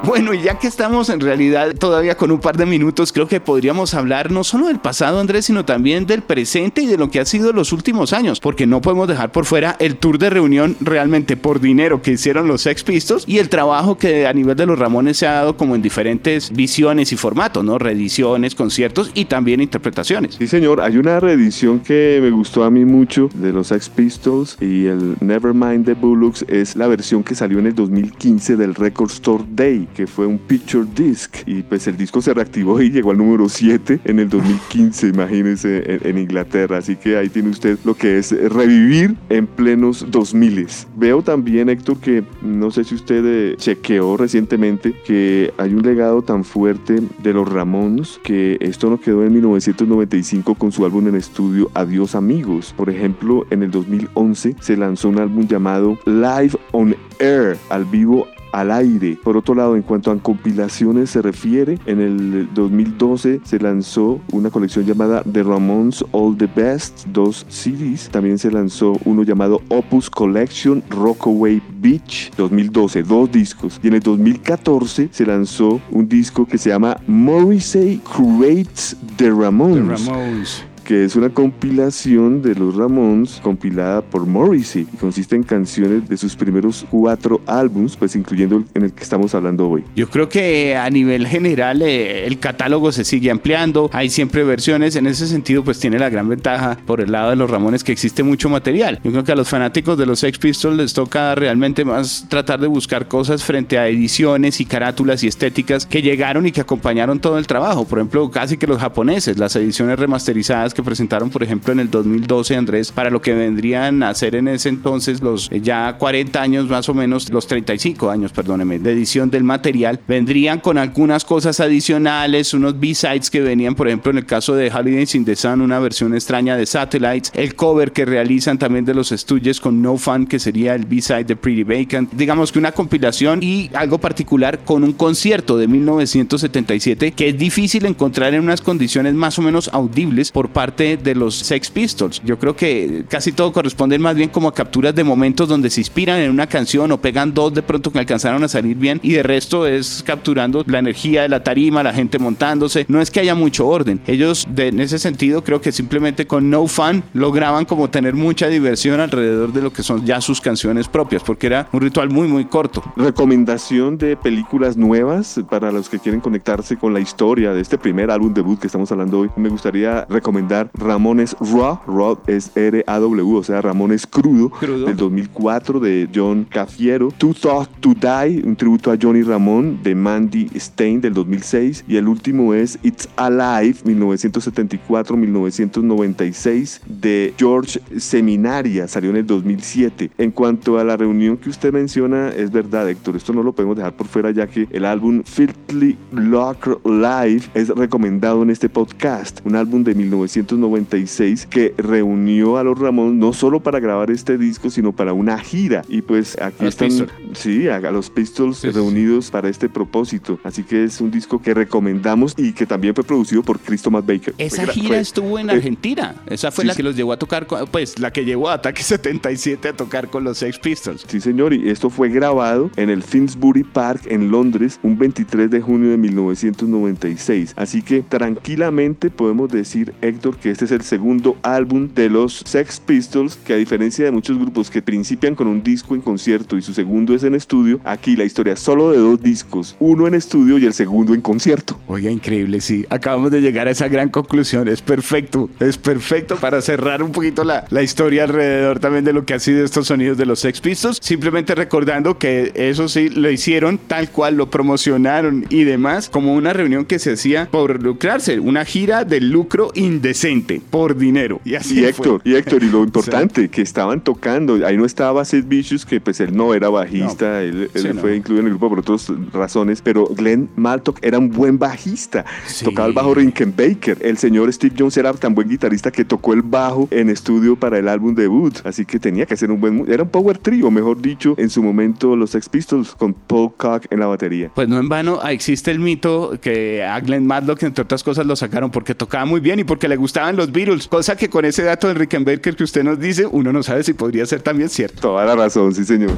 Bueno, 0.06 0.34
y 0.34 0.42
ya 0.42 0.58
que 0.58 0.66
estamos 0.66 1.08
en 1.08 1.20
realidad 1.20 1.74
todavía 1.76 2.14
con 2.16 2.30
un 2.30 2.38
par 2.38 2.58
de 2.58 2.66
minutos, 2.66 3.10
creo 3.10 3.26
que 3.26 3.40
podríamos 3.40 3.94
hablar 3.94 4.30
no 4.30 4.44
solo 4.44 4.66
del 4.66 4.78
pasado, 4.78 5.18
Andrés, 5.18 5.46
sino 5.46 5.64
también 5.64 6.04
del 6.04 6.20
presente 6.20 6.82
y 6.82 6.86
de 6.86 6.98
lo 6.98 7.10
que 7.10 7.20
ha 7.20 7.24
sido 7.24 7.54
los 7.54 7.72
últimos 7.72 8.12
años, 8.12 8.38
porque 8.38 8.66
no 8.66 8.82
podemos 8.82 9.08
dejar 9.08 9.32
por 9.32 9.46
fuera 9.46 9.76
el 9.78 9.96
tour 9.96 10.18
de 10.18 10.28
reunión 10.28 10.76
realmente 10.80 11.38
por 11.38 11.58
dinero 11.58 12.02
que 12.02 12.12
hicieron 12.12 12.46
los 12.48 12.60
Sex 12.62 12.84
Pistols 12.84 13.24
y 13.26 13.38
el 13.38 13.48
trabajo 13.48 13.96
que 13.96 14.26
a 14.26 14.32
nivel 14.34 14.56
de 14.56 14.66
los 14.66 14.78
Ramones 14.78 15.16
se 15.16 15.26
ha 15.26 15.32
dado 15.32 15.56
como 15.56 15.74
en 15.74 15.80
diferentes 15.80 16.52
visiones 16.52 17.10
y 17.12 17.16
formatos, 17.16 17.64
¿no? 17.64 17.78
Reediciones, 17.78 18.54
conciertos 18.54 19.10
y 19.14 19.24
también 19.24 19.62
interpretaciones. 19.62 20.34
Sí, 20.34 20.46
señor, 20.46 20.82
hay 20.82 20.98
una 20.98 21.18
reedición 21.18 21.80
que 21.80 22.18
me 22.20 22.30
gustó 22.30 22.64
a 22.64 22.70
mí 22.70 22.84
mucho 22.84 23.30
de 23.34 23.52
los 23.52 23.68
Sex 23.68 23.88
Pistols 23.88 24.58
y 24.60 24.84
el 24.84 25.16
Nevermind 25.20 25.86
the 25.86 25.94
Bullocks 25.94 26.44
es 26.48 26.76
la 26.76 26.88
versión 26.88 27.22
que 27.22 27.34
salió 27.34 27.58
en 27.58 27.68
el 27.68 27.74
2015 27.74 28.56
del 28.56 28.74
Record 28.74 29.10
Store 29.10 29.44
Day 29.48 29.88
que 29.94 30.06
fue 30.06 30.26
un 30.26 30.38
picture 30.38 30.86
disc 30.94 31.36
y 31.46 31.62
pues 31.62 31.86
el 31.86 31.96
disco 31.96 32.20
se 32.20 32.34
reactivó 32.34 32.80
y 32.80 32.90
llegó 32.90 33.10
al 33.10 33.18
número 33.18 33.48
7 33.48 34.00
en 34.04 34.18
el 34.18 34.28
2015, 34.28 35.08
imagínense, 35.08 36.00
en, 36.02 36.18
Inglaterra. 36.18 36.78
Así 36.78 36.96
que 36.96 37.16
ahí 37.16 37.28
tiene 37.28 37.50
usted 37.50 37.78
lo 37.84 37.94
que 37.94 38.18
es 38.18 38.30
revivir 38.30 39.16
en 39.28 39.46
plenos 39.46 40.06
2000. 40.10 40.54
Veo 40.96 41.22
también, 41.22 41.68
Héctor, 41.68 41.98
que 41.98 42.24
no 42.42 42.70
sé 42.70 42.84
si 42.84 42.94
usted 42.94 43.22
eh, 43.26 43.56
chequeó 43.56 44.16
recientemente 44.16 44.94
que 45.04 45.52
hay 45.58 45.74
un 45.74 45.82
legado 45.82 46.22
tan 46.22 46.44
fuerte 46.44 47.00
de 47.22 47.32
los 47.32 47.50
Ramones 47.50 48.20
que 48.22 48.56
esto 48.60 48.90
no 48.90 49.00
quedó 49.00 49.24
en 49.24 49.32
1995 49.32 50.54
con 50.54 50.72
su 50.72 50.84
álbum 50.84 51.08
en 51.08 51.16
estudio 51.16 51.70
Adiós 51.74 52.14
Amigos. 52.14 52.74
Por 52.76 52.90
ejemplo, 52.90 53.46
en 53.50 53.62
el 53.62 53.70
2011 53.70 54.56
se 54.60 54.76
lanzó 54.76 55.08
un 55.08 55.18
álbum 55.18 55.46
llamado 55.46 55.98
Live 56.06 56.56
on 56.72 56.96
Air, 57.18 57.56
al 57.68 57.84
vivo 57.84 58.26
al 58.54 58.70
aire. 58.70 59.18
Por 59.22 59.36
otro 59.36 59.54
lado, 59.54 59.76
en 59.76 59.82
cuanto 59.82 60.10
a 60.10 60.18
compilaciones 60.18 61.10
se 61.10 61.22
refiere, 61.22 61.78
en 61.86 62.00
el 62.00 62.48
2012 62.54 63.40
se 63.44 63.58
lanzó 63.58 64.20
una 64.32 64.50
colección 64.50 64.84
llamada 64.84 65.22
The 65.30 65.42
Ramones 65.42 66.04
All 66.12 66.36
the 66.36 66.46
Best, 66.46 67.06
dos 67.06 67.44
CDs. 67.48 68.08
También 68.10 68.38
se 68.38 68.50
lanzó 68.50 68.98
uno 69.04 69.22
llamado 69.22 69.60
Opus 69.68 70.08
Collection 70.08 70.82
Rockaway 70.88 71.60
Beach 71.80 72.30
2012, 72.36 73.02
dos 73.02 73.30
discos. 73.30 73.80
Y 73.82 73.88
en 73.88 73.94
el 73.94 74.00
2014 74.00 75.08
se 75.10 75.26
lanzó 75.26 75.80
un 75.90 76.08
disco 76.08 76.46
que 76.46 76.58
se 76.58 76.70
llama 76.70 76.96
Morrissey 77.06 78.00
Creates 78.16 78.96
The 79.16 79.30
Ramones. 79.30 80.04
The 80.04 80.10
Ramones 80.10 80.73
que 80.84 81.04
es 81.04 81.16
una 81.16 81.30
compilación 81.30 82.42
de 82.42 82.54
los 82.54 82.76
Ramones 82.76 83.40
compilada 83.42 84.02
por 84.02 84.26
Morrissey 84.26 84.86
y 84.92 84.96
consiste 84.96 85.34
en 85.34 85.42
canciones 85.42 86.08
de 86.08 86.16
sus 86.16 86.36
primeros 86.36 86.86
cuatro 86.90 87.40
álbums, 87.46 87.96
pues 87.96 88.14
incluyendo 88.14 88.62
en 88.74 88.84
el 88.84 88.92
que 88.92 89.02
estamos 89.02 89.34
hablando 89.34 89.68
hoy. 89.68 89.84
Yo 89.96 90.08
creo 90.08 90.28
que 90.28 90.76
a 90.76 90.88
nivel 90.90 91.26
general 91.26 91.82
eh, 91.82 92.26
el 92.26 92.38
catálogo 92.38 92.92
se 92.92 93.04
sigue 93.04 93.30
ampliando, 93.30 93.90
hay 93.92 94.10
siempre 94.10 94.44
versiones, 94.44 94.96
en 94.96 95.06
ese 95.06 95.26
sentido 95.26 95.64
pues 95.64 95.80
tiene 95.80 95.98
la 95.98 96.10
gran 96.10 96.28
ventaja 96.28 96.78
por 96.86 97.00
el 97.00 97.12
lado 97.12 97.30
de 97.30 97.36
los 97.36 97.50
Ramones 97.50 97.82
que 97.82 97.92
existe 97.92 98.22
mucho 98.22 98.48
material. 98.48 99.00
Yo 99.02 99.10
creo 99.10 99.24
que 99.24 99.32
a 99.32 99.36
los 99.36 99.48
fanáticos 99.48 99.96
de 99.98 100.06
los 100.06 100.20
Sex 100.20 100.38
Pistols 100.38 100.76
les 100.76 100.92
toca 100.92 101.34
realmente 101.34 101.84
más 101.84 102.26
tratar 102.28 102.60
de 102.60 102.66
buscar 102.66 103.08
cosas 103.08 103.42
frente 103.42 103.78
a 103.78 103.88
ediciones 103.88 104.60
y 104.60 104.66
carátulas 104.66 105.24
y 105.24 105.28
estéticas 105.28 105.86
que 105.86 106.02
llegaron 106.02 106.46
y 106.46 106.52
que 106.52 106.60
acompañaron 106.60 107.20
todo 107.20 107.38
el 107.38 107.46
trabajo. 107.46 107.86
Por 107.86 107.98
ejemplo, 107.98 108.30
casi 108.30 108.56
que 108.58 108.66
los 108.66 108.78
japoneses, 108.78 109.38
las 109.38 109.56
ediciones 109.56 109.98
remasterizadas 109.98 110.73
que 110.74 110.82
presentaron, 110.82 111.30
por 111.30 111.42
ejemplo, 111.42 111.72
en 111.72 111.80
el 111.80 111.90
2012, 111.90 112.56
Andrés, 112.56 112.92
para 112.92 113.10
lo 113.10 113.22
que 113.22 113.34
vendrían 113.34 114.02
a 114.02 114.14
ser 114.14 114.34
en 114.34 114.48
ese 114.48 114.68
entonces 114.68 115.20
los 115.20 115.50
eh, 115.50 115.60
ya 115.60 115.96
40 115.96 116.40
años 116.40 116.68
más 116.68 116.88
o 116.88 116.94
menos, 116.94 117.30
los 117.30 117.46
35 117.46 118.10
años, 118.10 118.32
perdóneme, 118.32 118.78
de 118.78 118.92
edición 118.92 119.30
del 119.30 119.44
material, 119.44 120.00
vendrían 120.06 120.60
con 120.60 120.78
algunas 120.78 121.24
cosas 121.24 121.60
adicionales, 121.60 122.54
unos 122.54 122.78
B-sides 122.78 123.30
que 123.30 123.40
venían, 123.40 123.74
por 123.74 123.88
ejemplo, 123.88 124.10
en 124.10 124.18
el 124.18 124.26
caso 124.26 124.54
de 124.54 124.70
Holidays 124.70 125.14
in 125.14 125.24
the 125.24 125.36
Sun, 125.36 125.60
una 125.60 125.78
versión 125.78 126.14
extraña 126.14 126.56
de 126.56 126.66
Satellites, 126.66 127.32
el 127.34 127.54
cover 127.54 127.92
que 127.92 128.04
realizan 128.04 128.58
también 128.58 128.84
de 128.84 128.94
los 128.94 129.12
estudios 129.12 129.60
con 129.60 129.80
No 129.80 129.96
Fun, 129.96 130.26
que 130.26 130.38
sería 130.38 130.74
el 130.74 130.84
B-side 130.84 131.24
de 131.24 131.36
Pretty 131.36 131.62
Vacant, 131.62 132.12
digamos 132.12 132.52
que 132.52 132.58
una 132.58 132.72
compilación 132.72 133.42
y 133.42 133.70
algo 133.74 133.98
particular 133.98 134.60
con 134.64 134.84
un 134.84 134.92
concierto 134.92 135.56
de 135.56 135.68
1977 135.68 137.12
que 137.12 137.28
es 137.28 137.38
difícil 137.38 137.86
encontrar 137.86 138.34
en 138.34 138.42
unas 138.42 138.60
condiciones 138.60 139.14
más 139.14 139.38
o 139.38 139.42
menos 139.42 139.70
audibles 139.72 140.32
por 140.32 140.50
parte 140.50 140.63
parte 140.64 140.96
de 140.96 141.14
los 141.14 141.34
Sex 141.34 141.70
Pistols. 141.70 142.22
Yo 142.24 142.38
creo 142.38 142.56
que 142.56 143.04
casi 143.06 143.32
todo 143.32 143.52
corresponde 143.52 143.98
más 143.98 144.16
bien 144.16 144.30
como 144.30 144.50
capturas 144.50 144.94
de 144.94 145.04
momentos 145.04 145.46
donde 145.46 145.68
se 145.68 145.82
inspiran 145.82 146.20
en 146.20 146.30
una 146.30 146.46
canción 146.46 146.90
o 146.90 146.96
pegan 146.96 147.34
dos 147.34 147.52
de 147.52 147.60
pronto 147.60 147.92
que 147.92 147.98
alcanzaron 147.98 148.42
a 148.42 148.48
salir 148.48 148.74
bien 148.74 148.98
y 149.02 149.12
de 149.12 149.22
resto 149.22 149.66
es 149.66 150.02
capturando 150.06 150.64
la 150.66 150.78
energía 150.78 151.20
de 151.20 151.28
la 151.28 151.44
tarima, 151.44 151.82
la 151.82 151.92
gente 151.92 152.18
montándose. 152.18 152.86
No 152.88 153.02
es 153.02 153.10
que 153.10 153.20
haya 153.20 153.34
mucho 153.34 153.66
orden. 153.66 154.00
Ellos 154.06 154.46
de, 154.48 154.68
en 154.68 154.80
ese 154.80 154.98
sentido 154.98 155.44
creo 155.44 155.60
que 155.60 155.70
simplemente 155.70 156.26
con 156.26 156.48
No 156.48 156.66
Fun 156.66 157.02
lograban 157.12 157.66
como 157.66 157.90
tener 157.90 158.14
mucha 158.14 158.48
diversión 158.48 159.00
alrededor 159.00 159.52
de 159.52 159.60
lo 159.60 159.70
que 159.70 159.82
son 159.82 160.06
ya 160.06 160.22
sus 160.22 160.40
canciones 160.40 160.88
propias 160.88 161.22
porque 161.22 161.48
era 161.48 161.68
un 161.72 161.82
ritual 161.82 162.08
muy 162.08 162.26
muy 162.26 162.46
corto. 162.46 162.82
Recomendación 162.96 163.98
de 163.98 164.16
películas 164.16 164.78
nuevas 164.78 165.38
para 165.50 165.70
los 165.70 165.90
que 165.90 165.98
quieren 165.98 166.22
conectarse 166.22 166.78
con 166.78 166.94
la 166.94 167.00
historia 167.00 167.52
de 167.52 167.60
este 167.60 167.76
primer 167.76 168.10
álbum 168.10 168.32
debut 168.32 168.58
que 168.58 168.68
estamos 168.68 168.90
hablando 168.90 169.18
hoy. 169.18 169.30
Me 169.36 169.50
gustaría 169.50 170.06
recomendar 170.08 170.53
recomendar 170.54 170.70
Ramones 170.74 171.34
Raw, 171.40 171.80
Raw 171.86 172.18
es 172.26 172.50
R-A-W, 172.54 173.36
o 173.36 173.42
sea, 173.42 173.62
Ramones 173.62 174.06
Crudo, 174.06 174.50
Crudo. 174.50 174.86
del 174.86 174.96
2004 174.96 175.80
de 175.80 176.08
John 176.14 176.46
Cafiero, 176.48 177.10
Too 177.10 177.34
Thought 177.34 177.68
to 177.80 177.94
Die, 177.94 178.42
un 178.44 178.54
tributo 178.56 178.92
a 178.92 178.98
Johnny 179.00 179.22
Ramón 179.22 179.80
de 179.82 179.94
Mandy 179.94 180.50
Stein 180.56 181.00
del 181.00 181.14
2006 181.14 181.86
y 181.88 181.96
el 181.96 182.06
último 182.08 182.52
es 182.54 182.78
It's 182.82 183.08
Alive 183.16 183.78
1974-1996 183.84 186.80
de 186.86 187.32
George 187.36 187.80
Seminaria, 187.98 188.86
salió 188.88 189.10
en 189.10 189.16
el 189.16 189.26
2007. 189.26 190.12
En 190.18 190.30
cuanto 190.30 190.78
a 190.78 190.84
la 190.84 190.96
reunión 190.96 191.36
que 191.36 191.50
usted 191.50 191.72
menciona, 191.72 192.28
es 192.28 192.52
verdad 192.52 192.88
Héctor, 192.88 193.16
esto 193.16 193.32
no 193.32 193.42
lo 193.42 193.52
podemos 193.52 193.76
dejar 193.76 193.96
por 193.96 194.06
fuera 194.06 194.30
ya 194.30 194.46
que 194.46 194.68
el 194.70 194.84
álbum 194.84 195.24
Filthy 195.24 195.96
Locker 196.12 196.78
Live 196.84 197.42
es 197.54 197.70
recomendado 197.70 198.42
en 198.42 198.50
este 198.50 198.68
podcast, 198.68 199.40
un 199.44 199.56
álbum 199.56 199.82
de 199.84 199.94
1996 200.44 201.46
que 201.46 201.74
reunió 201.76 202.56
a 202.58 202.64
los 202.64 202.78
Ramón 202.78 203.18
no 203.18 203.32
solo 203.32 203.60
para 203.60 203.80
grabar 203.80 204.10
este 204.10 204.38
disco, 204.38 204.70
sino 204.70 204.92
para 204.92 205.12
una 205.12 205.38
gira. 205.38 205.82
Y 205.88 206.02
pues 206.02 206.36
aquí 206.40 206.66
están, 206.66 206.90
sí, 207.34 207.68
a, 207.68 207.76
a 207.76 207.90
los 207.90 208.10
Pistols 208.10 208.58
Sí, 208.58 208.68
sí, 208.68 208.74
reunidos 208.74 209.30
para 209.30 209.48
este 209.48 209.68
propósito. 209.68 210.38
Así 210.44 210.62
que 210.62 210.84
es 210.84 211.00
un 211.00 211.10
disco 211.10 211.40
que 211.40 211.54
recomendamos 211.54 212.34
y 212.36 212.52
que 212.52 212.66
también 212.66 212.94
fue 212.94 213.04
producido 213.04 213.42
por 213.42 213.58
Christopher 213.58 214.02
Baker. 214.02 214.34
Esa 214.38 214.66
gira 214.66 214.88
fue- 214.88 215.00
estuvo 215.00 215.38
en 215.38 215.50
eh, 215.50 215.54
Argentina. 215.54 216.14
Esa 216.26 216.50
fue 216.50 216.62
sí, 216.62 216.68
la 216.68 216.74
sí. 216.74 216.76
que 216.78 216.82
los 216.82 216.96
llevó 216.96 217.12
a 217.12 217.18
tocar, 217.18 217.46
con- 217.46 217.66
pues 217.68 217.98
la 217.98 218.12
que 218.12 218.24
llevó 218.24 218.48
a 218.48 218.54
Ataque 218.54 218.82
77 218.84 219.68
a 219.68 219.72
tocar 219.76 220.08
con 220.08 220.24
los 220.24 220.38
Sex 220.38 220.58
Pistols. 220.58 221.04
Sí, 221.08 221.20
señor, 221.20 221.52
y 221.54 221.68
esto 221.68 221.90
fue 221.90 222.08
grabado 222.08 222.70
en 222.76 222.90
el 222.90 223.02
Finsbury 223.02 223.64
Park 223.64 224.02
en 224.06 224.30
Londres 224.30 224.78
un 224.82 224.98
23 224.98 225.50
de 225.50 225.60
junio 225.60 225.90
de 225.90 225.96
1996. 225.98 227.54
Así 227.56 227.82
que 227.82 228.02
tranquilamente 228.02 229.10
podemos 229.10 229.50
decir, 229.50 229.94
Héctor, 230.00 230.33
que 230.36 230.50
este 230.50 230.64
es 230.64 230.72
el 230.72 230.82
segundo 230.82 231.36
álbum 231.42 231.88
de 231.94 232.10
los 232.10 232.42
Sex 232.44 232.80
Pistols, 232.80 233.36
que 233.36 233.54
a 233.54 233.56
diferencia 233.56 234.04
de 234.04 234.10
muchos 234.10 234.38
grupos 234.38 234.70
que 234.70 234.82
principian 234.82 235.34
con 235.34 235.46
un 235.46 235.62
disco 235.62 235.94
en 235.94 236.00
concierto 236.00 236.56
y 236.56 236.62
su 236.62 236.74
segundo 236.74 237.14
es 237.14 237.24
en 237.24 237.34
estudio, 237.34 237.80
aquí 237.84 238.16
la 238.16 238.24
historia 238.24 238.56
solo 238.56 238.90
de 238.90 238.98
dos 238.98 239.22
discos, 239.22 239.76
uno 239.80 240.06
en 240.06 240.14
estudio 240.14 240.58
y 240.58 240.66
el 240.66 240.74
segundo 240.74 241.14
en 241.14 241.20
concierto. 241.20 241.78
Oiga, 241.86 242.10
increíble, 242.10 242.60
sí. 242.60 242.84
Acabamos 242.90 243.30
de 243.30 243.40
llegar 243.40 243.68
a 243.68 243.70
esa 243.70 243.88
gran 243.88 244.08
conclusión. 244.08 244.68
Es 244.68 244.82
perfecto, 244.82 245.50
es 245.60 245.78
perfecto 245.78 246.36
para 246.36 246.60
cerrar 246.60 247.02
un 247.02 247.12
poquito 247.12 247.44
la, 247.44 247.66
la 247.70 247.82
historia 247.82 248.24
alrededor 248.24 248.78
también 248.78 249.04
de 249.04 249.12
lo 249.12 249.24
que 249.24 249.34
ha 249.34 249.38
sido 249.38 249.64
estos 249.64 249.86
sonidos 249.86 250.18
de 250.18 250.26
los 250.26 250.40
Sex 250.40 250.60
Pistols. 250.60 250.98
Simplemente 251.00 251.54
recordando 251.54 252.18
que 252.18 252.52
eso 252.54 252.88
sí 252.88 253.08
lo 253.08 253.30
hicieron 253.30 253.78
tal 253.78 254.10
cual, 254.10 254.36
lo 254.36 254.50
promocionaron 254.50 255.46
y 255.48 255.64
demás, 255.64 256.08
como 256.08 256.34
una 256.34 256.52
reunión 256.52 256.84
que 256.84 256.98
se 256.98 257.12
hacía 257.12 257.48
por 257.50 257.82
lucrarse, 257.82 258.40
una 258.40 258.64
gira 258.64 259.04
de 259.04 259.20
lucro 259.20 259.70
indecente, 259.74 260.23
por 260.70 260.96
dinero. 260.96 261.40
Y 261.44 261.54
así 261.54 261.74
Y 261.74 261.80
fue. 261.80 261.88
Héctor, 261.90 262.20
y 262.24 262.34
Héctor, 262.34 262.62
y 262.62 262.70
lo 262.70 262.82
importante, 262.84 263.48
que 263.50 263.62
estaban 263.62 264.00
tocando, 264.02 264.64
ahí 264.66 264.76
no 264.76 264.84
estaba 264.86 265.24
Sid 265.24 265.44
Vicious, 265.44 265.84
que 265.84 266.00
pues 266.00 266.20
él 266.20 266.34
no 266.36 266.54
era 266.54 266.68
bajista, 266.70 267.42
él, 267.42 267.70
él 267.74 267.82
Sí, 267.82 267.88
no. 267.92 268.00
fue 268.00 268.16
incluido 268.16 268.40
en 268.40 268.46
el 268.46 268.52
grupo 268.52 268.68
por 268.70 268.78
otras 268.80 269.12
razones, 269.32 269.82
pero 269.82 270.06
Glenn 270.06 270.48
Maltok 270.56 270.98
era 271.02 271.18
un 271.18 271.30
buen 271.30 271.58
bajista, 271.58 272.24
Sí. 272.46 272.64
tocaba 272.64 272.88
el 272.88 272.94
bajo 272.94 273.14
Rickenbacker, 273.14 273.98
el 274.00 274.16
señor 274.16 274.52
Steve 274.52 274.74
Jones 274.78 274.96
era 274.96 275.12
tan 275.12 275.34
buen 275.34 275.48
guitarrista 275.48 275.90
que 275.90 276.04
tocó 276.04 276.32
el 276.32 276.42
bajo 276.42 276.88
en 276.90 277.10
estudio 277.10 277.56
para 277.56 277.78
el 277.78 277.88
álbum 277.88 278.14
debut, 278.14 278.54
así 278.64 278.84
que 278.86 278.98
tenía 278.98 279.26
que 279.26 279.36
ser 279.36 279.50
un 279.50 279.60
buen, 279.60 279.84
era 279.88 280.02
un 280.04 280.08
power 280.08 280.38
trio, 280.38 280.70
mejor 280.70 281.00
dicho, 281.02 281.34
en 281.36 281.50
su 281.50 281.62
momento 281.62 282.16
los 282.16 282.30
Sex 282.30 282.48
Pistols 282.48 282.94
con 282.94 283.12
Paul 283.12 283.52
Cock 283.56 283.86
en 283.90 284.00
la 284.00 284.06
batería. 284.06 284.50
Pues 284.54 284.68
no 284.68 284.78
en 284.78 284.88
vano 284.88 285.20
existe 285.28 285.70
el 285.70 285.78
mito 285.80 286.38
que 286.40 286.82
a 286.82 286.98
Glenn 287.00 287.26
Matlock, 287.26 287.62
entre 287.64 287.82
otras 287.82 288.02
cosas, 288.02 288.24
lo 288.26 288.36
sacaron 288.36 288.70
porque 288.70 288.94
tocaba 288.94 289.24
muy 289.24 289.40
bien 289.40 289.60
y 289.60 289.64
porque 289.64 289.88
le 289.88 289.96
gustaban 290.14 290.36
los 290.36 290.52
Beatles. 290.52 290.86
Cosa 290.86 291.16
que 291.16 291.28
con 291.28 291.44
ese 291.44 291.64
dato 291.64 291.88
de 291.88 291.94
Rickenbacker 291.94 292.54
que 292.54 292.62
usted 292.62 292.84
nos 292.84 293.00
dice, 293.00 293.26
uno 293.26 293.52
no 293.52 293.64
sabe 293.64 293.82
si 293.82 293.94
podría 293.94 294.24
ser 294.26 294.42
también 294.42 294.68
cierto. 294.68 295.00
Toda 295.00 295.24
la 295.24 295.34
razón, 295.34 295.74
sí 295.74 295.84
señor. 295.84 296.12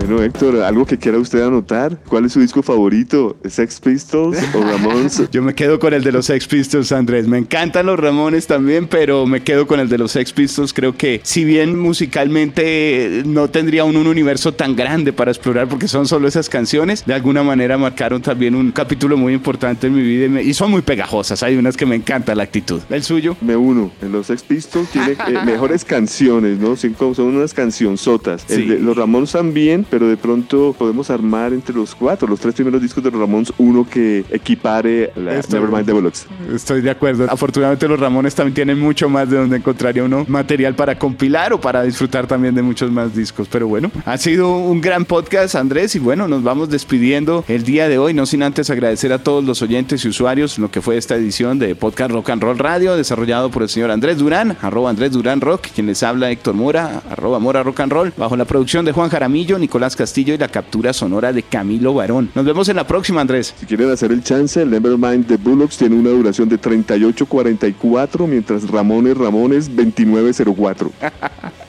Bueno, 0.00 0.22
Héctor, 0.22 0.56
¿algo 0.62 0.86
que 0.86 0.96
quiera 0.98 1.18
usted 1.18 1.42
anotar? 1.42 1.96
¿Cuál 2.08 2.24
es 2.24 2.32
su 2.32 2.40
disco 2.40 2.62
favorito? 2.62 3.36
¿Sex 3.46 3.78
Pistols 3.80 4.38
o 4.54 4.60
Ramones? 4.64 5.22
Yo 5.30 5.42
me 5.42 5.54
quedo 5.54 5.78
con 5.78 5.92
el 5.92 6.02
de 6.02 6.10
los 6.10 6.26
Sex 6.26 6.48
Pistols, 6.48 6.90
Andrés. 6.90 7.28
Me 7.28 7.36
encantan 7.38 7.84
los 7.86 7.98
Ramones 8.00 8.46
también, 8.46 8.88
pero 8.88 9.26
me 9.26 9.42
quedo 9.42 9.66
con 9.66 9.78
el 9.78 9.88
de 9.90 9.98
los 9.98 10.12
Sex 10.12 10.32
Pistols. 10.32 10.72
Creo 10.72 10.96
que 10.96 11.20
si 11.22 11.44
bien 11.44 11.78
musicalmente 11.78 13.22
no 13.26 13.48
tendría 13.50 13.84
un, 13.84 13.94
un 13.96 14.06
universo 14.06 14.52
tan 14.52 14.74
grande 14.74 15.12
para 15.12 15.30
explorar 15.30 15.68
porque 15.68 15.86
son 15.86 16.06
solo 16.06 16.26
esas 16.26 16.48
canciones, 16.48 17.04
de 17.06 17.14
alguna 17.14 17.42
manera 17.42 17.76
marcaron 17.78 18.22
también 18.22 18.54
un 18.54 18.72
capítulo 18.72 19.16
muy 19.18 19.34
importante 19.34 19.86
en 19.88 19.94
mi 19.94 20.02
vida 20.02 20.24
y, 20.26 20.28
me- 20.30 20.42
y 20.42 20.54
son 20.54 20.70
muy 20.70 20.80
pegajosas. 20.82 21.42
Hay 21.42 21.56
unas 21.56 21.76
que 21.76 21.84
me 21.86 21.94
encanta 21.94 22.34
la 22.34 22.42
actitud. 22.44 22.80
¿El 22.88 23.02
suyo? 23.04 23.36
Me 23.42 23.54
uno. 23.54 23.92
En 24.02 24.10
los 24.12 24.26
Sex 24.28 24.42
Pistols 24.42 24.88
tiene 24.88 25.12
eh, 25.12 25.16
mejores 25.44 25.84
canciones, 25.84 26.58
¿no? 26.58 26.74
Son, 26.74 27.26
unas 27.36 27.52
cancionzotas. 27.54 28.50
El 28.50 28.66
de 28.66 28.78
los 28.80 28.96
Ramones 28.96 29.32
también, 29.32 29.84
pero 29.90 30.08
de 30.08 30.16
pronto 30.16 30.74
podemos 30.78 31.10
armar 31.10 31.52
entre 31.52 31.74
los 31.74 31.94
cuatro, 31.94 32.28
los 32.28 32.40
tres 32.40 32.54
primeros 32.54 32.80
discos 32.80 33.02
de 33.02 33.10
los 33.10 33.20
Ramones, 33.20 33.52
uno 33.58 33.86
que 33.88 34.24
equipare 34.30 35.12
la 35.16 35.36
Esto- 35.38 35.56
Nevermind 35.56 35.86
the 35.86 35.92
Bollocks. 35.92 36.26
Estoy 36.54 36.80
de 36.80 36.90
acuerdo. 36.90 37.26
Afortunadamente 37.28 37.86
los 37.88 37.98
Ramones 38.00 38.34
también 38.34 38.54
tienen 38.54 38.78
mucho 38.78 39.08
más 39.08 39.28
de 39.30 39.36
donde 39.36 39.56
encontraría 39.56 40.04
uno 40.04 40.24
material 40.28 40.74
para 40.74 40.98
compilar 40.98 41.52
o 41.52 41.60
para 41.60 41.82
disfrutar 41.82 42.26
también 42.26 42.54
de 42.54 42.62
muchos 42.62 42.90
más 42.90 43.14
discos. 43.14 43.48
Pero 43.50 43.68
bueno, 43.68 43.90
ha 44.04 44.16
sido 44.18 44.56
un 44.58 44.80
gran 44.80 45.04
podcast, 45.04 45.54
Andrés, 45.54 45.94
y 45.96 45.98
bueno, 45.98 46.28
nos 46.28 46.42
vamos 46.42 46.70
despidiendo 46.70 47.44
el 47.48 47.64
día 47.64 47.88
de 47.88 47.98
hoy, 47.98 48.14
no 48.14 48.26
sin 48.26 48.42
antes 48.42 48.70
agradecer 48.70 49.12
a 49.12 49.18
todos 49.22 49.44
los 49.44 49.62
oyentes 49.62 50.04
y 50.04 50.08
usuarios 50.08 50.58
lo 50.58 50.70
que 50.70 50.80
fue 50.80 50.96
esta 50.96 51.16
edición 51.16 51.58
de 51.58 51.74
Podcast 51.74 52.10
Rock 52.12 52.30
and 52.30 52.42
Roll 52.42 52.58
Radio, 52.58 52.96
desarrollado 52.96 53.50
por 53.50 53.62
el 53.62 53.68
señor 53.68 53.90
Andrés 53.90 54.18
Durán, 54.18 54.56
arroba 54.60 54.90
Andrés 54.90 55.12
Durán 55.12 55.40
Rock, 55.40 55.68
quien 55.74 55.86
les 55.86 56.02
habla 56.02 56.30
Héctor 56.30 56.54
Mora, 56.54 57.02
arroba 57.10 57.38
Mora 57.38 57.62
Rock 57.62 57.80
and 57.80 57.92
Roll, 57.92 58.12
bajo 58.16 58.36
la 58.36 58.44
producción 58.44 58.84
de 58.84 58.92
Juan 58.92 59.08
Jaramillo, 59.10 59.58
Nicolás 59.58 59.79
Castillo 59.96 60.34
y 60.34 60.38
la 60.38 60.48
captura 60.48 60.92
sonora 60.92 61.32
de 61.32 61.42
Camilo 61.42 61.94
Barón. 61.94 62.30
Nos 62.34 62.44
vemos 62.44 62.68
en 62.68 62.76
la 62.76 62.86
próxima, 62.86 63.20
Andrés. 63.20 63.54
Si 63.58 63.66
quieren 63.66 63.90
hacer 63.90 64.12
el 64.12 64.22
chance, 64.22 64.60
el 64.62 64.70
Nevermind 64.70 65.26
the 65.26 65.36
Bullocks 65.36 65.78
tiene 65.78 65.96
una 65.96 66.10
duración 66.10 66.48
de 66.48 66.60
38.44, 66.60 68.26
mientras 68.26 68.68
Ramones 68.68 69.16
Ramones 69.16 69.70
29.04. 69.70 70.90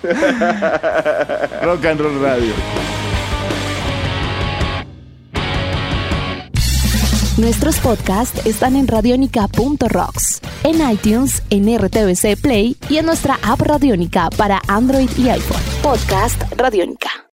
Rock 1.64 1.86
and 1.86 2.00
Roll 2.02 2.22
Radio. 2.22 2.54
Nuestros 7.38 7.80
podcasts 7.80 8.46
están 8.46 8.76
en 8.76 8.88
radionica.rocks, 8.88 10.42
en 10.64 10.92
iTunes, 10.92 11.42
en 11.50 11.76
RTVC 11.76 12.40
Play 12.40 12.78
y 12.90 12.98
en 12.98 13.06
nuestra 13.06 13.40
app 13.42 13.62
Radionica 13.62 14.30
para 14.38 14.62
Android 14.68 15.10
y 15.18 15.30
iPhone. 15.30 15.62
Podcast 15.82 16.44
Radionica. 16.58 17.26